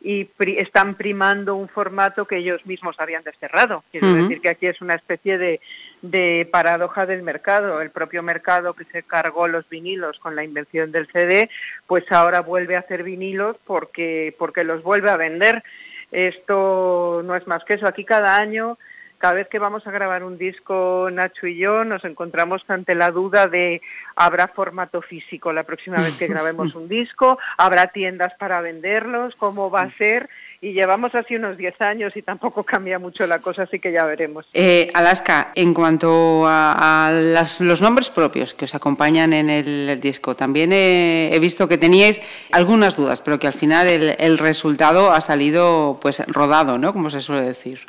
y 0.00 0.24
pri- 0.26 0.58
están 0.58 0.94
primando 0.94 1.56
un 1.56 1.68
formato 1.68 2.24
que 2.26 2.36
ellos 2.36 2.64
mismos 2.66 2.94
habían 3.00 3.24
desterrado. 3.24 3.82
Quiero 3.90 4.06
decir 4.22 4.40
que 4.40 4.48
aquí 4.50 4.66
es 4.66 4.80
una 4.80 4.94
especie 4.94 5.38
de, 5.38 5.60
de 6.02 6.48
paradoja 6.52 7.04
del 7.04 7.22
mercado. 7.22 7.80
El 7.82 7.90
propio 7.90 8.22
mercado 8.22 8.74
que 8.74 8.84
se 8.84 9.02
cargó 9.02 9.48
los 9.48 9.68
vinilos 9.68 10.18
con 10.20 10.36
la 10.36 10.44
invención 10.44 10.92
del 10.92 11.08
CD, 11.10 11.50
pues 11.88 12.04
ahora 12.12 12.42
vuelve 12.42 12.76
a 12.76 12.80
hacer 12.80 13.02
vinilos 13.02 13.56
porque, 13.66 14.36
porque 14.38 14.62
los 14.62 14.84
vuelve 14.84 15.10
a 15.10 15.16
vender. 15.16 15.64
Esto 16.12 17.22
no 17.24 17.34
es 17.36 17.46
más 17.46 17.64
que 17.64 17.74
eso. 17.74 17.86
Aquí 17.86 18.04
cada 18.04 18.36
año, 18.36 18.78
cada 19.18 19.34
vez 19.34 19.48
que 19.48 19.58
vamos 19.58 19.86
a 19.86 19.90
grabar 19.90 20.22
un 20.24 20.38
disco, 20.38 21.08
Nacho 21.12 21.46
y 21.46 21.56
yo, 21.58 21.84
nos 21.84 22.04
encontramos 22.04 22.62
ante 22.68 22.94
la 22.94 23.10
duda 23.10 23.46
de 23.48 23.82
habrá 24.16 24.48
formato 24.48 25.02
físico 25.02 25.52
la 25.52 25.64
próxima 25.64 25.96
vez 25.98 26.16
que 26.18 26.26
grabemos 26.28 26.74
un 26.74 26.88
disco, 26.88 27.38
habrá 27.56 27.88
tiendas 27.88 28.32
para 28.38 28.60
venderlos, 28.60 29.34
cómo 29.36 29.70
va 29.70 29.82
a 29.82 29.92
ser. 29.98 30.28
Y 30.60 30.72
llevamos 30.72 31.14
así 31.14 31.36
unos 31.36 31.56
10 31.56 31.80
años 31.82 32.16
y 32.16 32.22
tampoco 32.22 32.64
cambia 32.64 32.98
mucho 32.98 33.24
la 33.28 33.38
cosa, 33.38 33.62
así 33.62 33.78
que 33.78 33.92
ya 33.92 34.04
veremos. 34.06 34.44
Eh, 34.54 34.90
Alaska, 34.92 35.52
en 35.54 35.72
cuanto 35.72 36.48
a, 36.48 37.06
a 37.06 37.12
las- 37.12 37.60
los 37.60 37.80
nombres 37.80 38.10
propios 38.10 38.54
que 38.54 38.64
os 38.64 38.74
acompañan 38.74 39.32
en 39.34 39.50
el 39.50 40.00
disco, 40.00 40.34
también 40.34 40.72
he, 40.72 41.30
he 41.32 41.38
visto 41.38 41.68
que 41.68 41.78
teníais 41.78 42.20
algunas 42.50 42.96
dudas, 42.96 43.20
pero 43.20 43.38
que 43.38 43.46
al 43.46 43.52
final 43.52 43.86
el, 43.86 44.16
el 44.18 44.36
resultado 44.36 45.12
ha 45.12 45.20
salido 45.20 45.96
pues 46.02 46.24
rodado, 46.26 46.76
¿no? 46.76 46.92
Como 46.92 47.08
se 47.08 47.20
suele 47.20 47.42
decir. 47.46 47.86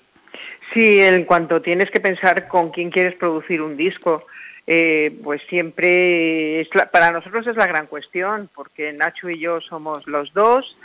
Sí, 0.73 0.99
en 0.99 1.25
cuanto 1.25 1.61
tienes 1.61 1.89
que 1.89 1.99
pensar 1.99 2.47
con 2.47 2.69
quién 2.69 2.91
quieres 2.91 3.17
producir 3.17 3.61
un 3.61 3.75
disco, 3.75 4.25
eh, 4.67 5.17
pues 5.23 5.41
siempre, 5.49 6.61
es 6.61 6.69
para 6.91 7.11
nosotros 7.11 7.47
es 7.47 7.55
la 7.55 7.65
gran 7.65 7.87
cuestión, 7.87 8.49
porque 8.53 8.93
Nacho 8.93 9.29
y 9.29 9.39
yo 9.39 9.61
somos 9.61 10.05
los 10.05 10.31
dos 10.33 10.77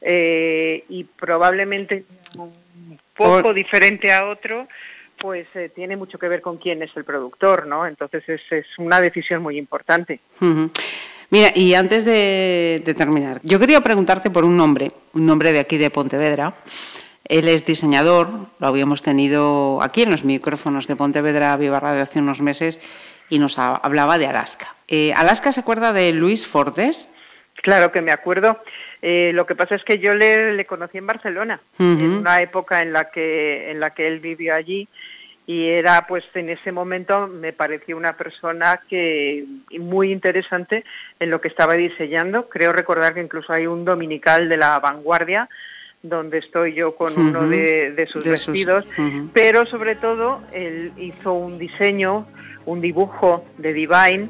eh, 0.00 0.84
y 0.88 1.04
probablemente 1.04 2.04
un 2.36 2.98
poco 3.14 3.54
diferente 3.54 4.12
a 4.12 4.26
otro, 4.26 4.66
pues 5.16 5.46
eh, 5.54 5.70
tiene 5.72 5.96
mucho 5.96 6.18
que 6.18 6.26
ver 6.26 6.40
con 6.40 6.56
quién 6.56 6.82
es 6.82 6.90
el 6.96 7.04
productor, 7.04 7.68
¿no? 7.68 7.86
Entonces 7.86 8.28
es, 8.28 8.40
es 8.50 8.66
una 8.78 9.00
decisión 9.00 9.42
muy 9.42 9.58
importante. 9.58 10.18
Mira, 11.28 11.52
y 11.54 11.74
antes 11.74 12.04
de, 12.04 12.82
de, 12.84 12.94
terminar, 12.94 13.40
yo 13.44 13.60
quería 13.60 13.80
preguntarte 13.80 14.30
por 14.30 14.44
un 14.44 14.56
nombre, 14.56 14.90
un 15.12 15.26
nombre 15.26 15.52
de 15.52 15.60
aquí 15.60 15.78
de 15.78 15.90
Pontevedra. 15.90 16.56
Él 17.30 17.46
es 17.46 17.64
diseñador, 17.64 18.28
lo 18.58 18.66
habíamos 18.66 19.02
tenido 19.02 19.80
aquí 19.82 20.02
en 20.02 20.10
los 20.10 20.24
micrófonos 20.24 20.88
de 20.88 20.96
Pontevedra 20.96 21.56
Viva 21.56 21.78
Radio 21.78 22.02
hace 22.02 22.18
unos 22.18 22.40
meses 22.40 22.80
y 23.28 23.38
nos 23.38 23.56
hablaba 23.56 24.18
de 24.18 24.26
Alaska. 24.26 24.74
Eh, 24.88 25.12
¿Alaska 25.14 25.52
se 25.52 25.60
acuerda 25.60 25.92
de 25.92 26.12
Luis 26.12 26.44
Fortes? 26.44 27.08
Claro 27.62 27.92
que 27.92 28.02
me 28.02 28.10
acuerdo. 28.10 28.60
Eh, 29.00 29.30
lo 29.32 29.46
que 29.46 29.54
pasa 29.54 29.76
es 29.76 29.84
que 29.84 30.00
yo 30.00 30.16
le, 30.16 30.54
le 30.54 30.66
conocí 30.66 30.98
en 30.98 31.06
Barcelona, 31.06 31.60
uh 31.78 31.82
-huh. 31.84 32.00
en 32.00 32.10
una 32.10 32.42
época 32.42 32.82
en 32.82 32.92
la 32.92 33.12
que 33.12 33.70
en 33.70 33.78
la 33.78 33.90
que 33.90 34.08
él 34.08 34.18
vivió 34.18 34.52
allí 34.52 34.88
y 35.46 35.68
era 35.68 36.06
pues 36.08 36.24
en 36.34 36.48
ese 36.48 36.72
momento 36.72 37.28
me 37.28 37.52
pareció 37.52 37.96
una 37.96 38.16
persona 38.16 38.80
que 38.88 39.44
muy 39.78 40.10
interesante 40.10 40.84
en 41.20 41.30
lo 41.30 41.40
que 41.40 41.48
estaba 41.48 41.74
diseñando. 41.74 42.48
Creo 42.48 42.72
recordar 42.72 43.14
que 43.14 43.20
incluso 43.20 43.52
hay 43.52 43.68
un 43.68 43.84
dominical 43.84 44.48
de 44.48 44.56
la 44.56 44.80
vanguardia 44.80 45.48
donde 46.02 46.38
estoy 46.38 46.74
yo 46.74 46.96
con 46.96 47.12
uh 47.12 47.16
-huh. 47.16 47.28
uno 47.28 47.48
de, 47.48 47.92
de, 47.92 48.06
sus 48.06 48.24
de 48.24 48.30
vestidos, 48.30 48.84
sus, 48.84 48.98
uh 48.98 49.02
-huh. 49.02 49.28
pero 49.32 49.66
sobre 49.66 49.96
todo 49.96 50.40
él 50.52 50.92
hizo 50.96 51.34
un 51.34 51.58
diseño, 51.58 52.26
un 52.66 52.80
dibujo 52.80 53.44
de 53.58 53.72
Divine 53.72 54.28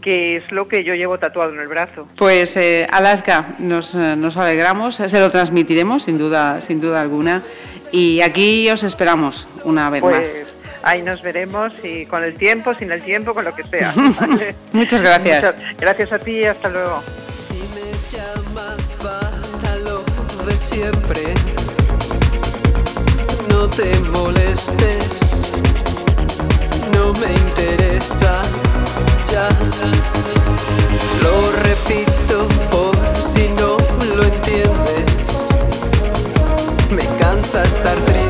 que 0.00 0.36
es 0.36 0.50
lo 0.50 0.66
que 0.66 0.82
yo 0.82 0.94
llevo 0.94 1.18
tatuado 1.18 1.52
en 1.52 1.60
el 1.60 1.68
brazo. 1.68 2.08
Pues 2.16 2.56
eh, 2.56 2.86
Alaska, 2.90 3.54
nos, 3.58 3.94
eh, 3.94 4.16
nos, 4.16 4.36
alegramos, 4.36 4.96
se 4.96 5.20
lo 5.20 5.30
transmitiremos 5.30 6.04
sin 6.04 6.18
duda, 6.18 6.60
sin 6.60 6.80
duda 6.80 7.00
alguna. 7.00 7.42
Y 7.92 8.20
aquí 8.20 8.70
os 8.70 8.82
esperamos 8.82 9.48
una 9.64 9.90
vez 9.90 10.00
pues, 10.00 10.44
más. 10.44 10.54
Ahí 10.82 11.02
nos 11.02 11.22
veremos 11.22 11.72
y 11.82 12.06
con 12.06 12.24
el 12.24 12.34
tiempo, 12.36 12.74
sin 12.74 12.90
el 12.90 13.02
tiempo, 13.02 13.34
con 13.34 13.44
lo 13.44 13.54
que 13.54 13.64
sea. 13.64 13.92
Muchas 14.72 15.02
gracias. 15.02 15.44
Muchas, 15.44 15.78
gracias 15.78 16.12
a 16.12 16.18
ti 16.18 16.38
y 16.38 16.44
hasta 16.44 16.68
luego. 16.68 17.02
Siempre, 20.72 21.34
no 23.48 23.68
te 23.68 23.98
molestes, 24.10 25.50
no 26.94 27.12
me 27.14 27.32
interesa 27.32 28.42
ya. 29.30 29.48
Lo 31.22 31.34
repito 31.66 32.46
por 32.70 32.94
si 33.32 33.48
no 33.60 33.76
lo 34.16 34.22
entiendes. 34.22 35.48
Me 36.90 37.06
cansa 37.18 37.62
estar 37.64 37.96
triste 38.06 38.29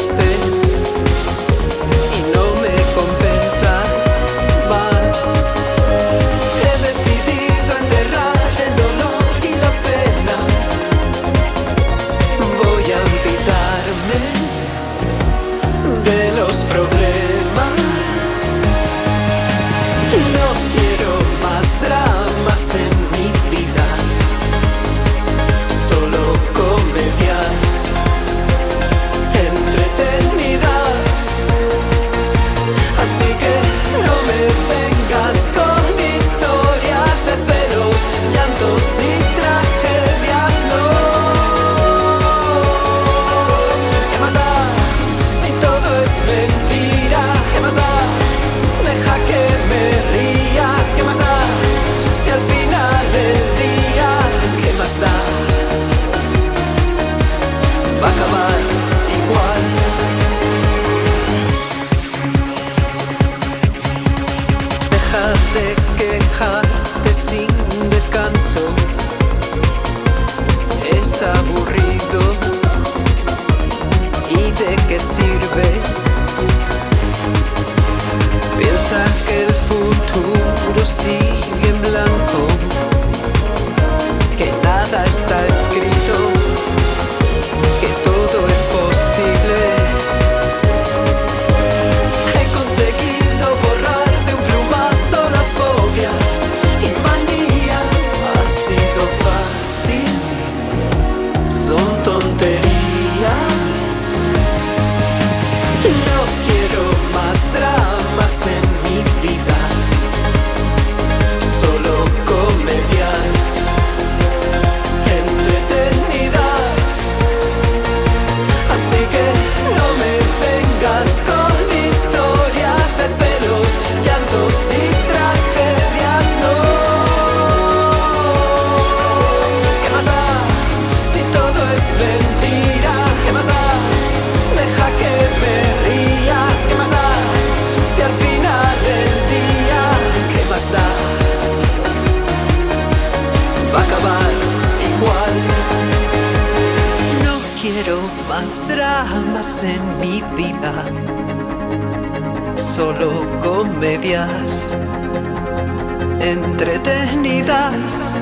entretenidas. 156.50 158.16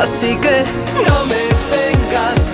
Así 0.00 0.36
que 0.36 0.64
no 1.06 1.26
me 1.26 1.42
vengas 1.74 2.45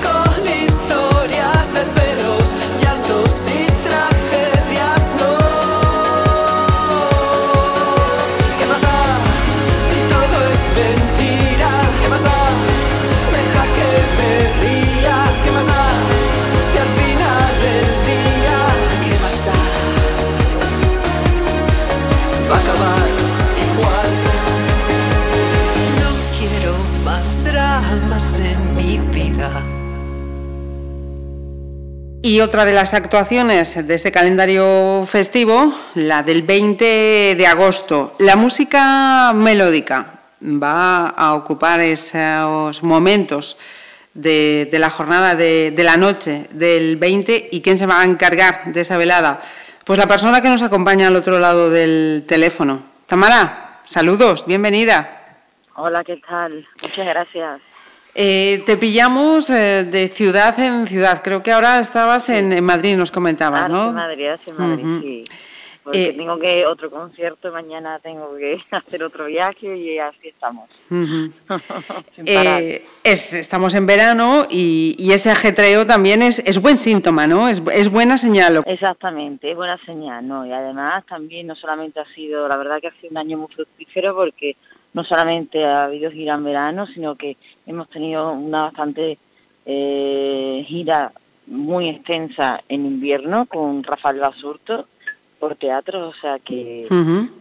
Y 32.33 32.41
otra 32.41 32.65
de 32.65 32.73
las 32.73 32.95
actuaciones 32.95 33.87
de 33.87 33.95
este 33.95 34.11
calendario 34.11 35.07
festivo, 35.07 35.75
la 35.95 36.23
del 36.23 36.41
20 36.41 37.35
de 37.37 37.47
agosto. 37.47 38.15
La 38.21 38.37
música 38.37 39.35
melódica 39.35 40.15
va 40.41 41.09
a 41.09 41.35
ocupar 41.35 41.81
esos 41.81 42.83
momentos 42.83 43.59
de, 44.15 44.67
la 44.73 44.89
jornada 44.89 45.37
de, 45.37 45.73
de, 45.77 45.85
la 45.85 45.99
noche 45.99 46.47
del 46.53 46.97
20 46.97 47.51
y 47.53 47.61
quién 47.61 47.77
se 47.77 47.85
va 47.85 48.01
a 48.01 48.05
encargar 48.07 48.73
de 48.73 48.81
esa 48.81 48.97
velada. 48.97 49.43
Pues 49.85 49.99
la 49.99 50.09
persona 50.09 50.41
que 50.41 50.49
nos 50.49 50.63
acompaña 50.63 51.09
al 51.09 51.17
otro 51.17 51.39
lado 51.39 51.69
del 51.69 52.25
teléfono. 52.27 52.83
Tamara, 53.07 53.81
saludos, 53.85 54.47
bienvenida. 54.47 55.37
Hola, 55.75 56.03
¿qué 56.03 56.17
tal? 56.27 56.67
Muchas 56.81 57.07
gracias. 57.09 57.61
Eh, 58.15 58.63
te 58.67 58.77
pillamos 58.77 59.49
eh, 59.49 59.85
de 59.85 60.09
ciudad 60.09 60.59
en 60.61 60.87
ciudad. 60.87 61.23
Creo 61.23 61.43
que 61.43 61.53
ahora 61.53 61.79
estabas 61.79 62.29
en, 62.29 62.63
Madrid, 62.63 62.97
nos 62.97 63.11
comentabas, 63.11 63.65
ah, 63.65 63.69
¿no? 63.69 63.89
En 63.89 63.95
Madrid, 63.95 64.31
en 64.47 64.57
Madrid, 64.57 64.85
sí. 65.01 65.25
Porque 65.83 66.11
eh, 66.11 66.13
tengo 66.13 66.39
que 66.39 66.65
otro 66.65 66.91
concierto, 66.91 67.51
mañana 67.51 67.99
tengo 67.99 68.37
que 68.37 68.63
hacer 68.71 69.03
otro 69.03 69.25
viaje 69.27 69.77
y 69.77 69.99
así 69.99 70.29
estamos. 70.29 70.71
estamos 73.05 73.75
en 73.75 73.87
verano 73.87 74.47
y, 74.49 75.11
ese 75.13 75.31
ajetreo 75.31 75.87
también 75.87 76.23
es, 76.23 76.39
es 76.41 76.61
buen 76.61 76.77
síntoma, 76.77 77.27
¿no? 77.27 77.49
Es, 77.49 77.61
es, 77.73 77.91
buena 77.91 78.17
señal. 78.17 78.63
Exactamente, 78.67 79.51
es 79.51 79.57
buena 79.57 79.79
señal, 79.85 80.27
¿no? 80.29 80.47
Y 80.47 80.53
además 80.53 81.05
también 81.07 81.49
no 81.49 81.57
solamente 81.57 81.99
ha 81.99 82.07
sido, 82.15 82.47
la 82.47 82.57
verdad 82.57 82.81
que 82.81 82.89
ha 82.89 82.95
sido 83.01 83.11
un 83.11 83.19
año 83.19 83.39
muy 83.39 83.49
fructífero 83.49 84.15
porque 84.15 84.57
no 84.95 85.05
solamente 85.05 85.65
ha 85.65 85.85
habido 85.85 86.11
gira 86.11 86.35
en 86.35 86.45
verano, 86.45 86.87
sino 86.87 87.17
que 87.17 87.37
hemos 87.67 87.89
tenido 87.89 88.33
una 88.33 88.65
bastante 88.65 89.19
eh, 89.65 90.65
gira 90.67 91.13
muy 91.47 91.89
extensa 91.89 92.63
en 92.69 92.87
invierno 92.87 93.47
con 93.47 93.83
Rafael 93.83 94.21
Basurto 94.21 94.87
por 95.39 95.57
teatro, 95.57 96.09
o 96.09 96.15
sea 96.15 96.39
que 96.39 96.87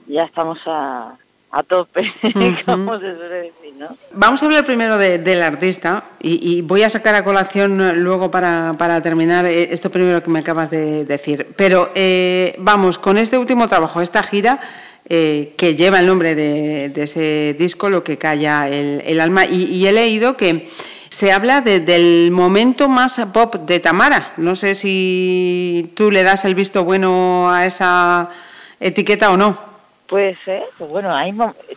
ya 0.07 0.23
estamos 0.23 0.57
a, 0.65 1.15
a 1.51 1.63
tope, 1.63 2.07
como 2.65 2.99
se 2.99 3.13
suele 3.13 3.35
decir, 3.35 3.73
¿no? 3.77 3.89
Vamos 4.13 4.41
a 4.41 4.45
hablar 4.45 4.65
primero 4.65 4.97
del 4.97 5.43
artista 5.43 6.03
y, 6.19 6.61
voy 6.61 6.83
a 6.83 6.89
sacar 6.89 7.13
a 7.13 7.23
colación 7.23 8.01
luego 8.01 8.31
para, 8.31 8.73
para, 8.77 9.01
terminar 9.01 9.45
eh, 9.45 9.71
esto 9.71 9.91
primero 9.91 10.23
que 10.23 10.31
me 10.31 10.39
acabas 10.39 10.69
de 10.69 11.05
decir. 11.05 11.49
Pero 11.57 11.91
eh, 11.93 12.55
vamos, 12.57 12.97
con 12.97 13.17
este 13.17 13.37
último 13.37 13.67
trabajo, 13.67 14.01
esta 14.01 14.23
gira, 14.23 14.59
eh, 15.09 15.53
que 15.57 15.75
lleva 15.75 15.99
el 15.99 16.07
nombre 16.07 16.35
de, 16.35 16.91
ese 16.95 17.55
disco, 17.57 17.89
Lo 17.89 18.03
que 18.03 18.17
calla 18.17 18.69
el, 18.69 19.19
alma, 19.19 19.45
y, 19.45 19.85
he 19.85 19.91
leído 19.91 20.37
que 20.37 20.69
se 21.09 21.31
habla 21.31 21.61
del 21.61 22.31
momento 22.31 22.87
más 22.87 23.19
pop 23.33 23.55
de 23.55 23.79
Tamara. 23.79 24.33
No 24.37 24.55
sé 24.55 24.75
si 24.75 25.91
tú 25.95 26.11
le 26.11 26.23
das 26.23 26.45
el 26.45 26.55
visto 26.55 26.83
bueno 26.83 27.51
a 27.51 27.65
esa 27.65 28.29
etiqueta 28.79 29.31
o 29.31 29.37
no. 29.37 29.59
Pues 30.07 30.37
bueno, 30.77 31.15
hay, 31.15 31.33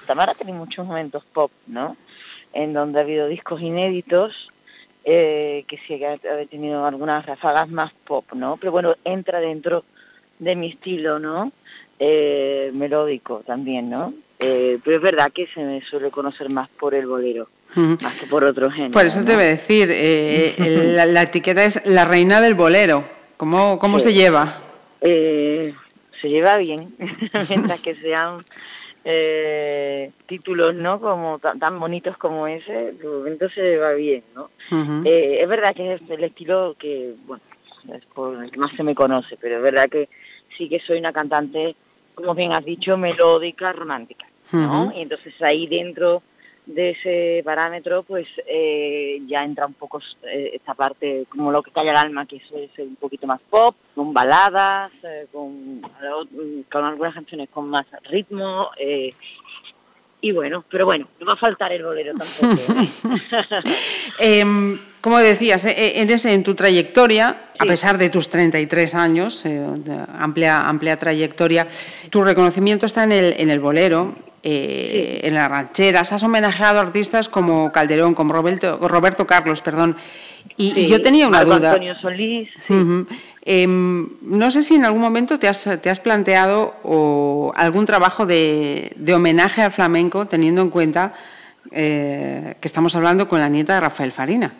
Tamara 0.07 0.35
tiene 0.35 0.53
muchos 0.53 0.87
momentos 0.87 1.25
pop, 1.33 1.51
¿no? 1.67 1.97
En 2.53 2.73
donde 2.73 2.99
ha 2.99 3.03
habido 3.03 3.27
discos 3.27 3.61
inéditos, 3.61 4.51
eh, 5.05 5.65
que 5.69 5.79
sí 5.87 6.03
ha, 6.05 6.13
ha 6.13 6.47
tenido 6.49 6.85
algunas 6.87 7.25
ráfagas 7.27 7.69
más 7.69 7.93
pop, 8.07 8.25
¿no? 8.33 8.57
Pero 8.59 8.73
bueno, 8.73 8.95
entra 9.05 9.41
dentro 9.41 9.85
de 10.39 10.57
mi 10.57 10.71
estilo, 10.71 11.19
¿no? 11.19 11.53
Eh, 11.99 12.71
melódico 12.75 13.43
también, 13.47 13.91
¿no? 13.91 14.13
Eh, 14.39 14.79
pero 14.85 14.97
es 14.97 15.03
verdad 15.03 15.33
que 15.33 15.47
se 15.47 15.61
me 15.63 15.81
suele 15.83 16.11
conocer 16.11 16.51
más 16.51 16.69
por 16.69 16.95
el 16.95 17.07
bolero, 17.07 17.49
más 17.75 18.15
que 18.15 18.27
por 18.27 18.45
otro 18.45 18.71
género. 18.71 18.93
Por 18.93 19.07
eso 19.07 19.25
te 19.25 19.35
voy 19.35 19.45
a 19.45 19.47
decir, 19.47 19.89
eh, 19.91 20.55
la, 21.09 21.23
etiqueta 21.23 21.65
es 21.65 21.85
la 21.87 22.05
reina 22.05 22.41
del 22.41 22.55
bolero. 22.55 23.05
¿Cómo, 23.37 23.79
cómo 23.79 24.01
se 24.01 24.13
lleva? 24.13 24.61
Eh, 25.01 25.75
se 26.21 26.29
lleva 26.29 26.57
bien, 26.57 26.95
mientras 27.49 27.81
que 27.81 27.95
sean 27.97 28.45
títulos 30.27 30.75
no 30.75 30.99
como 30.99 31.39
tan, 31.39 31.79
bonitos 31.79 32.17
como 32.17 32.47
ese, 32.47 32.93
de 32.93 33.07
momento 33.07 33.49
se 33.51 33.61
lleva 33.61 33.93
bien, 33.93 34.25
¿no? 34.35 34.49
es 35.05 35.47
verdad 35.47 35.75
que 35.75 35.95
es 35.95 36.01
el 36.09 36.25
estilo 36.25 36.75
que, 36.79 37.15
bueno, 37.27 37.43
es 37.93 38.05
por 38.07 38.43
el 38.43 38.51
que 38.51 38.59
más 38.59 38.73
se 38.73 38.83
me 38.83 38.95
conoce, 38.95 39.37
pero 39.39 39.57
es 39.57 39.63
verdad 39.63 39.91
que 39.91 40.09
sí 40.57 40.71
que 40.71 40.81
soy 40.81 40.99
una 40.99 41.13
cantante 41.13 41.77
como 42.15 42.35
bien 42.35 42.53
has 42.53 42.65
dicho, 42.65 42.97
melódica, 42.97 43.73
romántica, 43.73 44.27
¿no? 44.53 44.93
Y 44.95 45.03
entonces 45.03 45.35
ahí 45.43 45.67
dentro 45.67 46.23
de 46.67 46.91
ese 46.91 47.43
parámetro, 47.45 48.03
pues 48.05 48.27
eh, 48.47 49.21
ya 49.27 49.45
entra 49.45 49.67
un 49.67 49.75
poco 49.75 50.01
eh, 50.23 50.53
esta 50.55 50.75
parte 50.75 51.27
como 51.29 51.53
lo 51.53 51.63
que 51.63 51.71
calla 51.71 51.91
el 51.91 51.97
alma, 51.97 52.27
que 52.27 52.37
es 52.37 52.79
un 52.79 52.97
poquito 52.97 53.27
más 53.27 53.41
pop, 53.51 53.77
con 53.95 54.15
baladas, 54.15 54.91
eh, 55.03 55.27
con, 55.31 55.83
con, 56.71 56.85
algunas 56.85 57.15
canciones 57.15 57.49
con 57.51 57.69
más 57.69 57.87
ritmo. 58.05 58.71
Y 60.25 60.33
bueno, 60.33 60.65
pero 60.71 60.87
bueno, 60.87 61.07
no 61.21 61.27
va 61.27 61.35
a 61.35 61.37
faltar 61.37 61.71
el 61.71 61.85
bolero 61.85 62.15
tampoco. 62.15 62.73
Em, 64.19 64.79
como 65.03 65.19
decías, 65.19 65.67
en, 65.67 66.09
ese, 66.09 66.33
en 66.33 66.43
tu 66.43 66.55
trayectoria, 66.55 67.37
a 67.59 67.67
pesar 67.67 67.99
de 67.99 68.09
tus 68.09 68.31
33 68.31 68.95
años, 68.95 69.45
amplia, 70.19 70.67
amplia 70.67 70.99
trayectoria, 70.99 71.69
tu 72.09 72.25
reconocimiento 72.25 72.87
está 72.87 73.05
en 73.05 73.13
el, 73.13 73.35
en 73.37 73.51
el 73.51 73.61
bolero, 73.61 74.15
eh, 74.43 75.21
en 75.25 75.35
las 75.35 75.51
rancheras, 75.51 76.11
has 76.11 76.23
homenajeado 76.23 76.79
a 76.79 76.83
artistas 76.83 77.29
como 77.29 77.71
Calderón, 77.71 78.15
como 78.15 78.33
Roberto, 78.33 78.79
Roberto 78.89 79.27
Carlos, 79.27 79.61
perdón. 79.61 79.95
Y, 80.57 80.87
yo 80.87 81.03
tenía 81.03 81.29
una 81.29 81.45
duda. 81.45 81.73
Antonio 81.73 81.97
Solís. 82.01 82.49
Em, 83.47 84.09
no 84.23 84.51
sé 84.51 84.63
si 84.63 84.75
en 84.75 84.87
algún 84.87 85.03
momento 85.03 85.39
te 85.39 85.49
has, 85.49 85.69
te 85.83 85.91
has 85.91 86.01
planteado 86.01 86.77
o 86.83 87.53
algún 87.57 87.85
trabajo 87.85 88.25
de, 88.25 88.93
de, 88.97 89.15
homenaje 89.15 89.61
al 89.61 89.71
flamenco, 89.71 90.27
teniendo 90.27 90.63
en 90.63 90.71
cuenta 90.71 91.13
eh, 91.71 92.55
que 92.59 92.69
estamos 92.69 92.97
hablando 92.97 93.29
con 93.29 93.41
la 93.41 93.49
nieta 93.51 93.75
de 93.75 93.81
Rafael 93.81 94.13
Farina. 94.13 94.55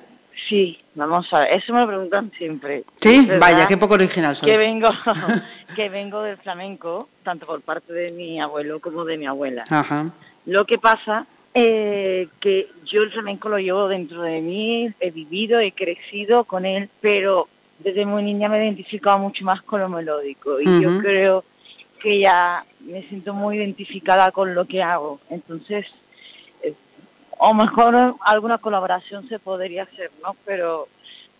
Sí, 0.49 0.79
vamos 0.95 1.33
a 1.33 1.41
ver, 1.41 1.55
eso 1.55 1.73
me 1.73 1.81
lo 1.81 1.87
preguntan 1.87 2.31
siempre. 2.37 2.85
Sí, 3.01 3.27
vaya, 3.41 3.67
qué 3.67 3.79
poco 3.79 3.95
original 3.95 4.37
soy. 4.37 4.51
Que 4.51 4.59
vengo, 4.59 4.91
que 5.77 5.89
vengo 5.89 6.23
del 6.23 6.37
flamenco, 6.37 7.09
tanto 7.23 7.47
por 7.47 7.63
parte 7.63 7.93
de 7.95 8.11
mi 8.11 8.39
abuelo 8.39 8.81
como 8.81 9.07
de 9.07 9.17
mi 9.17 9.27
abuela. 9.27 9.65
Ajá. 9.71 10.11
Lo 10.45 10.67
que 10.67 10.77
pasa 10.77 11.27
eh, 11.55 12.29
que 12.41 12.69
yo 12.85 13.03
el 13.03 13.13
flamenco 13.13 13.49
lo 13.49 13.59
llevo 13.59 13.89
dentro 13.89 14.23
de 14.23 14.43
mí, 14.43 14.93
he 15.01 15.11
vivido, 15.11 15.61
he 15.61 15.73
crecido 15.73 16.45
con 16.45 16.67
él, 16.67 16.91
pero 17.01 17.49
desde 17.85 18.07
muy 18.07 18.23
niña 18.23 18.49
me 18.49 18.59
he 18.59 18.65
identificado 18.65 19.19
mucho 19.19 19.45
más 19.45 19.63
con 19.63 19.81
lo 19.81 19.89
melódico 19.89 20.61
y 20.61 20.81
yo 20.81 20.99
creo 20.99 21.45
que 22.01 22.19
ya 22.19 22.65
me 22.81 23.03
siento 23.03 23.35
muy 23.35 23.59
identificada 23.59 24.33
con 24.33 24.55
lo 24.55 24.65
que 24.65 24.83
hago. 24.83 25.21
Entonces, 25.31 25.87
o 27.39 27.55
mejor 27.55 28.17
alguna 28.21 28.59
colaboración 28.59 29.29
se 29.29 29.39
podría 29.39 29.85
hacer, 29.85 30.11
¿no? 30.23 30.35
Pero 30.45 30.89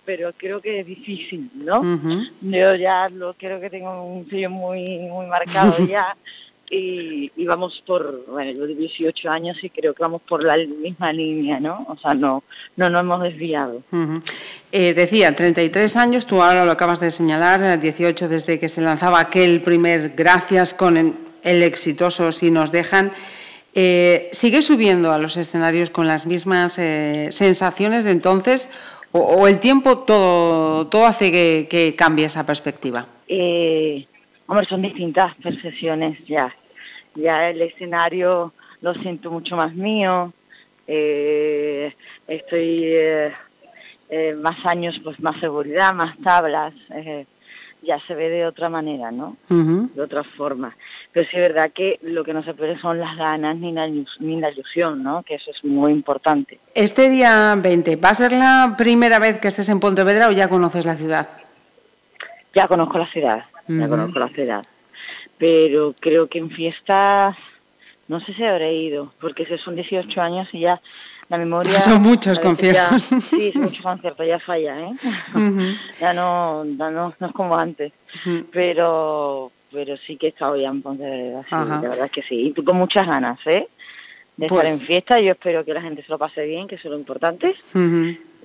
pero 0.07 0.35
creo 0.37 0.61
que 0.61 0.81
es 0.81 0.87
difícil, 0.87 1.51
¿no? 1.55 1.83
Yo 2.43 2.75
ya 2.75 3.09
lo 3.09 3.33
creo 3.33 3.59
que 3.59 3.71
tengo 3.71 4.05
un 4.05 4.29
sello 4.29 4.51
muy 4.51 4.99
muy 4.99 5.27
marcado 5.27 5.75
ya 5.89 6.15
y, 6.71 7.31
vamos 7.45 7.83
por, 7.87 8.25
bueno, 8.27 8.53
yo 8.57 8.67
de 8.67 8.75
18 8.75 9.31
años 9.31 9.63
y 9.63 9.71
creo 9.71 9.95
que 9.95 10.03
vamos 10.03 10.23
por 10.23 10.43
la 10.43 10.57
misma 10.57 11.13
línea, 11.13 11.61
¿no? 11.61 11.87
O 11.89 11.97
sea, 11.97 12.15
no 12.15 12.43
no 12.77 12.91
nos 12.91 13.01
hemos 13.01 13.23
desviado. 13.23 13.83
eh, 14.73 14.95
decía, 14.95 15.35
33 15.35 15.97
años, 15.97 16.27
tú 16.27 16.43
ahora 16.43 16.65
lo 16.65 16.73
acabas 16.73 17.01
de 17.01 17.11
señalar, 17.11 17.79
18 17.79 18.29
desde 18.29 18.59
que 18.59 18.69
se 18.69 18.81
lanzaba 18.81 19.21
aquel 19.21 19.61
primer 19.61 20.15
Gracias 20.17 20.75
con 20.75 20.97
el 21.43 21.63
exitoso 21.63 22.33
Si 22.33 22.51
nos 22.51 22.73
dejan. 22.73 23.13
Eh, 23.75 24.29
¿Sigue 24.33 24.63
subiendo 24.63 25.13
a 25.13 25.19
los 25.19 25.37
escenarios 25.37 25.91
con 25.91 26.07
las 26.07 26.27
mismas 26.27 26.79
eh, 26.79 27.29
sensaciones 27.31 28.05
de 28.05 28.13
entonces 28.13 28.71
o, 29.11 29.47
el 29.49 29.59
tiempo 29.59 29.99
todo, 29.99 30.87
todo 30.87 31.07
hace 31.07 31.31
que, 31.69 31.95
cambie 31.97 32.27
esa 32.27 32.47
perspectiva? 32.47 33.07
Eh, 33.27 34.07
hombre, 34.47 34.67
son 34.67 34.83
distintas 34.83 35.35
percepciones 35.37 36.19
ya. 36.27 36.55
Ya 37.15 37.51
el 37.51 37.63
escenario 37.63 38.53
lo 38.81 38.95
siento 38.95 39.31
mucho 39.31 39.57
más 39.57 39.75
mío. 39.75 40.33
estoy 42.27 42.95
más 44.37 44.67
años, 44.67 45.01
pues 45.03 45.19
más 45.21 45.39
seguridad, 45.41 45.95
más 45.95 46.17
tablas 46.19 46.75
ya 47.85 48.01
se 48.07 48.15
ve 48.15 48.29
de 48.31 48.47
otra 48.47 48.69
manera, 48.69 49.11
¿no? 49.11 49.37
De 49.49 50.03
otra 50.03 50.25
forma. 50.25 50.75
Pero 51.13 51.29
sí 51.29 51.37
es 51.37 51.43
verdad 51.43 51.71
que 51.73 51.99
lo 52.03 52.25
que 52.25 52.33
no 52.33 52.43
se 52.43 52.55
pierde 52.55 52.79
son 52.81 52.99
las 52.99 53.17
ganas 53.17 53.57
ni 53.57 53.73
la, 53.73 53.87
ni 53.87 54.41
la 54.41 54.51
ilusión, 54.51 55.03
¿no? 55.03 55.23
Que 55.23 55.37
eso 55.37 55.51
es 55.51 55.65
muy 55.65 55.93
importante. 55.93 56.59
Este 56.75 57.09
día 57.11 57.55
20, 57.57 57.97
¿va 57.97 58.11
a 58.11 58.15
ser 58.15 58.33
la 58.33 58.75
primera 58.77 59.19
vez 59.19 59.39
que 59.39 59.49
estés 59.49 59.69
en 59.69 59.81
Pontevedra 59.81 60.29
o 60.29 60.33
ya 60.33 60.49
conoces 60.49 60.87
la 60.87 60.97
ciudad? 60.97 61.29
Ya 62.55 62.69
conozco 62.69 62.99
la 62.99 63.07
ciudad, 63.07 63.45
ya 63.69 63.89
conozco 63.89 64.19
la 64.19 64.29
ciudad. 64.29 64.65
Pero 65.39 65.95
creo 66.01 66.29
que 66.29 66.39
en 66.39 66.51
fiestas, 66.51 67.37
no 68.09 68.21
sé 68.21 68.35
si 68.35 68.45
habré 68.45 68.75
ido, 68.75 69.13
porque 69.21 69.47
son 69.59 69.75
18 69.75 70.21
años 70.21 70.49
y 70.53 70.61
ya 70.61 70.81
la 71.29 71.39
memoria... 71.39 71.81
Son 71.81 72.03
muchos 72.03 72.39
conciertos. 72.39 73.11
ya- 73.11 73.21
sí, 73.21 73.51
son 73.53 73.63
muchos 73.63 73.81
conciertos, 73.83 74.27
ya 74.27 74.39
falla, 74.41 74.79
¿eh? 74.81 74.93
ya 76.01 76.13
no, 76.13 76.65
ya 76.67 76.91
no, 76.91 77.15
no 77.19 77.27
es 77.27 77.33
como 77.33 77.57
antes. 77.57 77.93
Pero 78.53 79.51
pero 79.73 79.97
sí 80.07 80.17
que 80.17 80.27
he 80.27 80.29
estado 80.29 80.55
ya 80.57 80.69
en 80.69 80.83
Pontevedra, 80.83 81.43
sí, 81.51 81.81
de 81.83 81.89
verdad 81.89 82.09
que 82.11 82.23
sí. 82.23 82.47
Y 82.47 82.53
tú 82.53 82.63
con 82.63 82.77
muchas 82.77 83.09
ganas, 83.09 83.41
¿eh? 83.47 83.67
De 84.37 84.47
Pues- 84.47 84.63
estar 84.69 84.73
en 84.81 84.87
fiesta. 84.87 85.19
Yo 85.21 85.33
espero 85.33 85.65
que 85.65 85.75
la 85.75 85.83
gente 85.83 86.03
se 86.05 86.09
lo 86.11 86.17
pase 86.19 86.45
bien, 86.47 86.69
que 86.69 86.77
eso 86.77 86.87
es 86.87 86.93
lo 86.93 86.99
importante. 86.99 87.57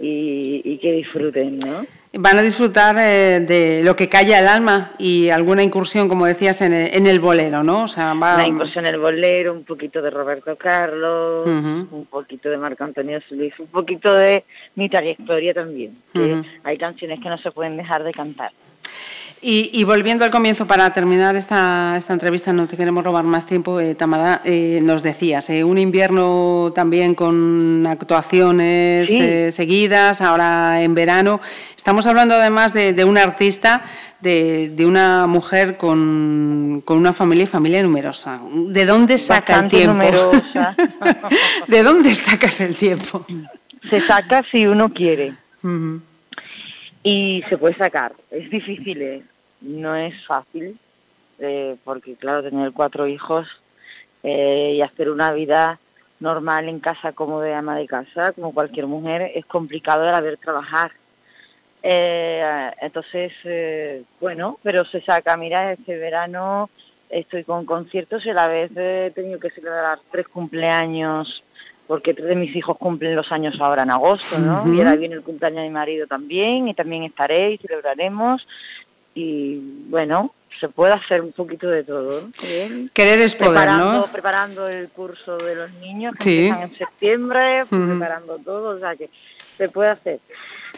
Y, 0.02 0.62
y 0.64 0.78
que 0.80 0.92
disfruten, 0.94 1.60
¿no? 1.60 1.86
Van 2.12 2.40
a 2.40 2.42
disfrutar 2.42 2.96
eh, 2.98 3.40
de 3.40 3.84
lo 3.84 3.96
que 3.96 4.10
calla 4.10 4.40
el 4.40 4.48
alma 4.48 4.94
y 4.98 5.30
alguna 5.30 5.62
incursión, 5.62 6.10
como 6.10 6.26
decías, 6.26 6.60
en 6.62 6.74
el, 6.74 6.96
en 6.96 7.06
el 7.06 7.20
bolero, 7.20 7.64
¿no? 7.64 7.84
O 7.84 7.88
sea, 7.88 8.16
va... 8.16 8.38
La 8.38 8.48
incursión 8.48 8.88
en 8.88 8.96
el 8.96 9.00
bolero, 9.00 9.54
un 9.54 9.64
poquito 9.64 10.02
de 10.02 10.10
Roberto 10.10 10.56
Carlos, 10.56 11.48
un 11.48 12.08
poquito 12.10 12.50
de 12.50 12.58
Marco 12.58 12.84
Antonio 12.84 13.20
Solís, 13.30 13.54
un 13.60 13.68
poquito 13.68 14.12
de 14.16 14.44
mi 14.74 14.90
trayectoria 14.90 15.54
también. 15.54 16.02
Que 16.12 16.42
hay 16.64 16.78
canciones 16.80 17.20
que 17.20 17.30
no 17.30 17.38
se 17.38 17.52
pueden 17.52 17.78
dejar 17.78 18.04
de 18.04 18.12
cantar. 18.12 18.52
Y, 19.42 19.70
y 19.74 19.86
volviendo 19.86 20.26
al 20.26 20.32
comienzo, 20.32 20.68
para 20.68 20.92
terminar 20.92 21.36
esta, 21.38 21.96
esta 21.98 22.12
entrevista, 22.12 22.52
no 22.52 22.68
te 22.68 22.76
queremos 22.76 23.06
robar 23.06 23.24
más 23.24 23.46
tiempo, 23.46 23.80
eh, 23.80 23.96
Tamara, 23.96 24.42
eh, 24.44 24.82
nos 24.84 25.02
decías, 25.02 25.50
eh, 25.50 25.64
un 25.64 25.78
invierno 25.78 26.74
también 26.76 27.16
con 27.16 27.88
actuaciones 27.88 29.08
Sí. 29.08 29.18
eh, 29.22 29.52
seguidas, 29.54 30.20
ahora 30.22 30.82
en 30.82 30.94
verano. 30.94 31.40
Estamos 31.78 32.06
hablando 32.06 32.36
además 32.36 32.74
de, 32.74 32.92
de 32.92 33.06
una 33.06 33.24
artista, 33.24 33.84
de, 34.20 34.74
de 34.76 34.86
una 34.86 35.26
mujer 35.26 35.78
con, 35.78 36.82
con 36.84 36.98
una 36.98 37.14
familia 37.14 37.46
y 37.46 37.48
familia 37.48 37.82
numerosa. 37.82 38.42
¿De 38.54 38.86
dónde 38.86 39.18
saca 39.18 39.54
Bastante 39.54 39.78
el 39.78 39.84
tiempo? 39.84 39.94
numerosa. 39.94 40.76
¿De 41.68 41.82
dónde 41.84 42.14
sacas 42.14 42.60
el 42.60 42.76
tiempo? 42.76 43.26
se 43.90 44.02
saca 44.02 44.44
si 44.52 44.68
uno 44.68 44.94
quiere. 44.94 45.34
Ujú. 45.64 46.02
Y 47.04 47.44
se 47.50 47.58
puede 47.58 47.76
sacar. 47.76 48.14
Es 48.30 48.50
difícil, 48.50 49.02
¿eh? 49.02 49.24
no 49.62 49.96
es 49.96 50.14
fácil, 50.26 50.78
eh, 51.40 51.78
porque 51.84 52.16
claro, 52.16 52.44
tener 52.44 52.72
cuatro 52.74 53.08
hijos 53.08 53.48
eh, 54.24 54.74
y 54.76 54.82
hacer 54.82 55.10
una 55.10 55.32
vida 55.32 55.80
normal 56.20 56.68
en 56.68 56.80
casa 56.80 57.14
como 57.14 57.40
de 57.40 57.54
ama 57.54 57.78
de 57.78 57.88
casa, 57.88 58.34
como 58.34 58.54
cualquier 58.54 58.88
mujer, 58.88 59.32
es 59.34 59.46
complicado 59.46 60.04
el 60.04 60.14
haber 60.14 60.38
trabajar. 60.38 60.92
Entonces, 61.82 63.32
bueno, 64.20 64.60
pero 64.62 64.84
se 64.84 65.00
saca, 65.00 65.38
mira, 65.38 65.72
este 65.72 65.98
verano 65.98 66.70
estoy 67.10 67.46
con 67.46 67.66
conciertos 67.66 68.26
y 68.26 68.32
a 68.32 68.34
la 68.34 68.50
vez 68.50 68.72
he 68.76 69.14
tenido 69.16 69.40
que 69.40 69.50
celebrar 69.52 70.00
tres 70.12 70.28
cumpleaños 70.28 71.42
porque 71.90 72.14
tres 72.14 72.28
de 72.28 72.36
mis 72.36 72.56
hijos 72.56 72.78
cumplen 72.78 73.16
los 73.16 73.32
años 73.32 73.56
ahora 73.60 73.82
en 73.82 73.90
agosto, 73.90 74.38
¿no? 74.38 74.72
Y 74.72 74.78
ahora 74.78 74.96
viene 74.96 75.16
el 75.16 75.24
cumpleaños 75.24 75.64
de 75.64 75.70
mi 75.70 75.74
marido 75.74 76.06
también, 76.06 76.68
y 76.68 76.76
también 76.76 77.02
estaré 77.02 77.54
y 77.54 77.58
celebraremos. 77.58 78.48
Y 79.16 79.56
bueno, 79.90 80.36
se 80.60 80.70
puede 80.70 80.94
hacer 80.94 81.22
un 81.24 81.32
poquito 81.32 81.68
de 81.68 81.84
todo. 81.84 82.22
¿no? 82.22 82.32
Bien. 82.48 82.92
Querer 82.94 83.20
es 83.22 83.34
poder, 83.34 83.54
preparando, 83.54 83.92
¿no? 83.94 84.06
preparando 84.12 84.68
el 84.70 84.90
curso 84.90 85.36
de 85.40 85.56
los 85.56 85.72
niños 85.82 86.14
que 86.16 86.24
Sí. 86.24 86.38
empiezan 86.48 86.70
en 86.70 86.78
septiembre, 86.78 87.64
pues, 87.68 87.82
preparando 87.90 88.38
todo, 88.38 88.76
o 88.76 88.78
sea 88.78 88.96
que 88.96 89.10
se 89.58 89.68
puede 89.70 89.90
hacer. 89.90 90.20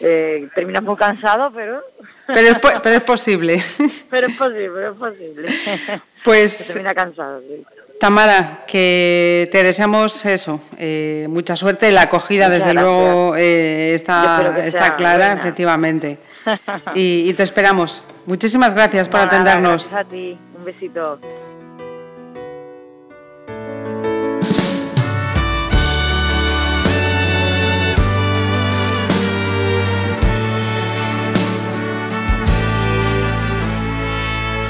Eh, 0.00 0.48
terminas 0.54 0.82
muy 0.82 0.96
cansado, 0.96 1.52
pero 1.52 1.82
Pero 2.26 2.38
es, 2.48 2.56
pero 2.82 2.94
es 2.96 3.02
posible. 3.02 3.62
pero 4.08 4.28
es 4.28 4.36
posible, 4.38 4.70
pero 4.74 4.92
es 4.92 4.96
posible. 4.98 5.48
se 5.52 6.00
Pues 6.24 6.66
termina 6.68 6.94
cansado. 6.94 7.42
sí. 7.42 7.62
Tamara, 8.00 8.64
que 8.66 9.48
te 9.52 9.62
deseamos 9.62 10.24
eso, 10.26 10.60
eh, 10.76 11.26
mucha 11.30 11.54
suerte. 11.54 11.92
La 11.92 12.02
acogida, 12.02 12.46
Muchas 12.48 12.64
desde 12.64 12.72
gracias. 12.74 12.82
luego, 12.84 13.36
eh, 13.36 13.94
está, 13.94 14.94
clara, 14.96 15.26
buena. 15.28 15.40
efectivamente. 15.40 16.18
Y, 16.96 17.28
y 17.28 17.34
te 17.34 17.44
esperamos. 17.44 18.02
Muchísimas 18.26 18.74
gracias 18.74 19.06
por 19.06 19.20
Nada, 19.20 19.30
atendernos. 19.30 19.88
Gracias 19.88 20.00
a 20.00 20.10
ti. 20.10 20.36
Un 20.58 20.64
besito. 20.64 21.20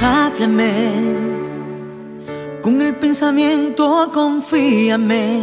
Háblame 0.01 1.32
con 2.63 2.81
el 2.81 2.95
pensamiento, 2.95 4.11
confíame. 4.13 5.41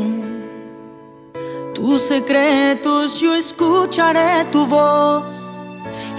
Tus 1.76 2.02
secretos 2.02 3.20
yo 3.20 3.36
escucharé 3.36 4.46
tu 4.52 4.66
voz 4.66 5.26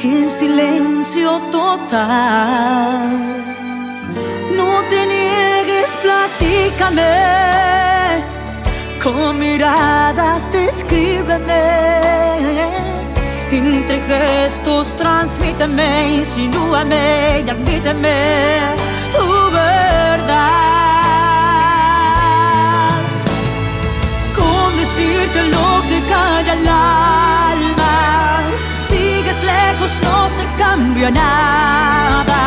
en 0.03 0.31
silencio 0.31 1.41
total. 1.51 3.09
No 4.57 4.83
te 4.91 5.07
niegues, 5.07 5.89
platícame. 6.03 7.03
Con 9.03 9.39
miradas 9.39 10.53
descríbeme. 10.53 11.91
Entre 13.51 14.01
gestos 14.03 14.95
transmíteme, 14.97 16.17
insinúame 16.17 17.43
y 17.47 17.51
admíteme 17.51 18.59
tu 19.13 19.51
verdad. 19.51 20.80
Decirte 24.91 25.43
lo 25.45 25.83
que 25.89 25.99
calla 26.09 26.53
el 26.53 26.69
alma, 26.69 28.43
sigues 28.89 29.43
lejos, 29.45 29.93
no 30.03 30.29
se 30.37 30.45
cambia 30.59 31.11
nada. 31.11 32.41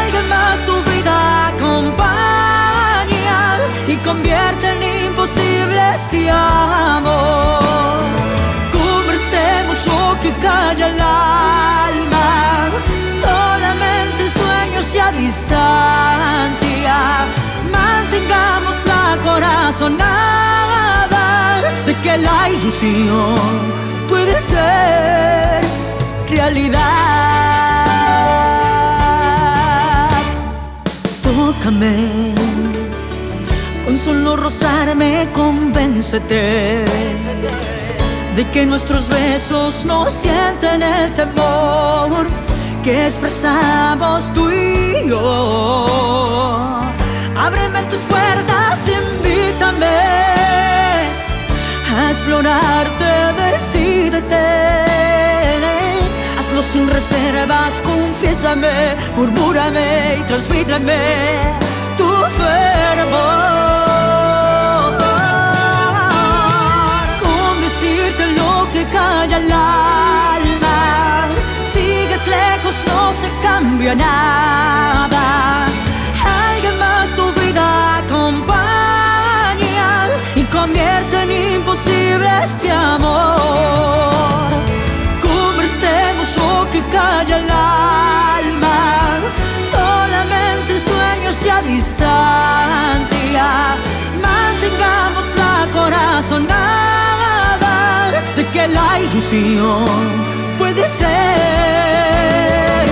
Alguien 0.00 0.28
más 0.28 0.56
tu 0.66 0.76
vida 0.90 1.48
acompaña 1.48 3.38
y 3.88 3.96
convierte 4.08 4.66
en 4.74 4.82
imposible 5.06 5.80
este 5.94 6.30
amor. 6.30 8.02
Conversemos 8.80 9.78
lo 9.86 10.20
que 10.22 10.30
calla 10.46 10.86
el 10.92 11.00
alma, 11.00 12.28
solamente 13.24 14.22
sueños 14.38 14.94
y 14.94 14.98
a 14.98 15.10
distancia. 15.12 16.96
Mantengamos 17.72 18.76
la 18.92 19.04
corazonada 19.24 20.33
que 22.14 22.18
la 22.18 22.48
ilusión 22.48 23.36
puede 24.08 24.40
ser 24.40 25.64
realidad. 26.28 26.80
Tócame, 31.22 32.34
con 33.84 33.98
solo 33.98 34.36
rozarme, 34.36 35.28
convéncete 35.32 36.84
de 38.36 38.50
que 38.52 38.66
nuestros 38.66 39.08
besos 39.08 39.84
no 39.84 40.10
sienten 40.10 40.82
el 40.82 41.12
temor 41.14 42.26
que 42.82 43.06
expresamos 43.06 44.32
tú 44.34 44.50
y 44.50 45.08
yo. 45.08 45.86
Ábreme 47.36 47.82
tus 47.84 48.00
puertas, 48.00 48.83
explorarte, 52.24 53.12
decídete. 53.42 54.46
Hazlo 56.38 56.62
sin 56.62 56.88
reservas, 56.88 57.82
confiésame, 57.82 58.96
murmúrame 59.16 60.16
y 60.20 60.22
transmíteme 60.22 61.00
tu 61.98 62.08
fervor. 62.38 63.44
Con 67.22 67.60
decirte 67.60 68.26
lo 68.38 68.52
que 68.72 68.84
calla 68.86 69.36
el 69.36 69.52
alma, 69.52 71.28
sigues 71.74 72.26
lejos, 72.26 72.74
no 72.86 73.12
se 73.20 73.28
cambia 73.42 73.94
nada. 73.94 75.66
Alguien 76.48 76.78
más 76.78 77.06
tu 77.16 77.26
vida 77.40 77.98
acompaña 77.98 80.08
y 80.36 80.42
convierte 80.44 81.23
imposible 81.64 82.28
este 82.44 82.70
amor. 82.70 84.52
Conversemos 85.22 86.36
lo 86.36 86.70
que 86.70 86.80
calla 86.92 87.38
el 87.38 87.50
alma, 87.50 89.18
solamente 89.72 90.78
sueños 90.88 91.36
y 91.44 91.48
a 91.48 91.62
distancia. 91.62 93.46
Mantengamos 94.28 95.26
la 95.42 95.56
corazonada 95.72 97.76
de 98.36 98.42
que 98.52 98.68
la 98.68 99.00
ilusión 99.00 99.86
puede 100.58 100.86
ser 100.86 102.84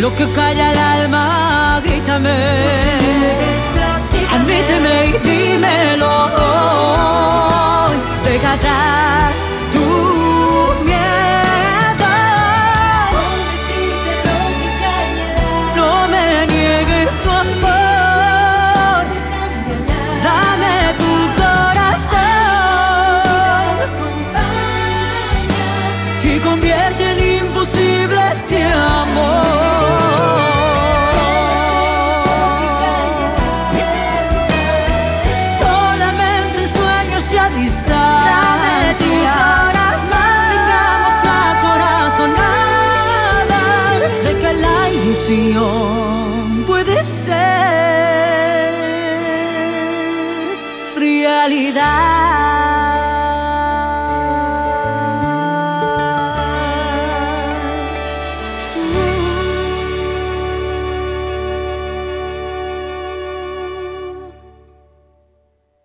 lo 0.00 0.12
que 0.16 0.26
calla 0.32 0.72
el 0.72 0.78
alma, 0.78 1.80
grítame. 1.84 2.72
Αν 4.32 4.42
είτε 4.42 4.78
με 4.82 5.06
ειδημένο 5.06 6.10
Δεν 8.22 8.40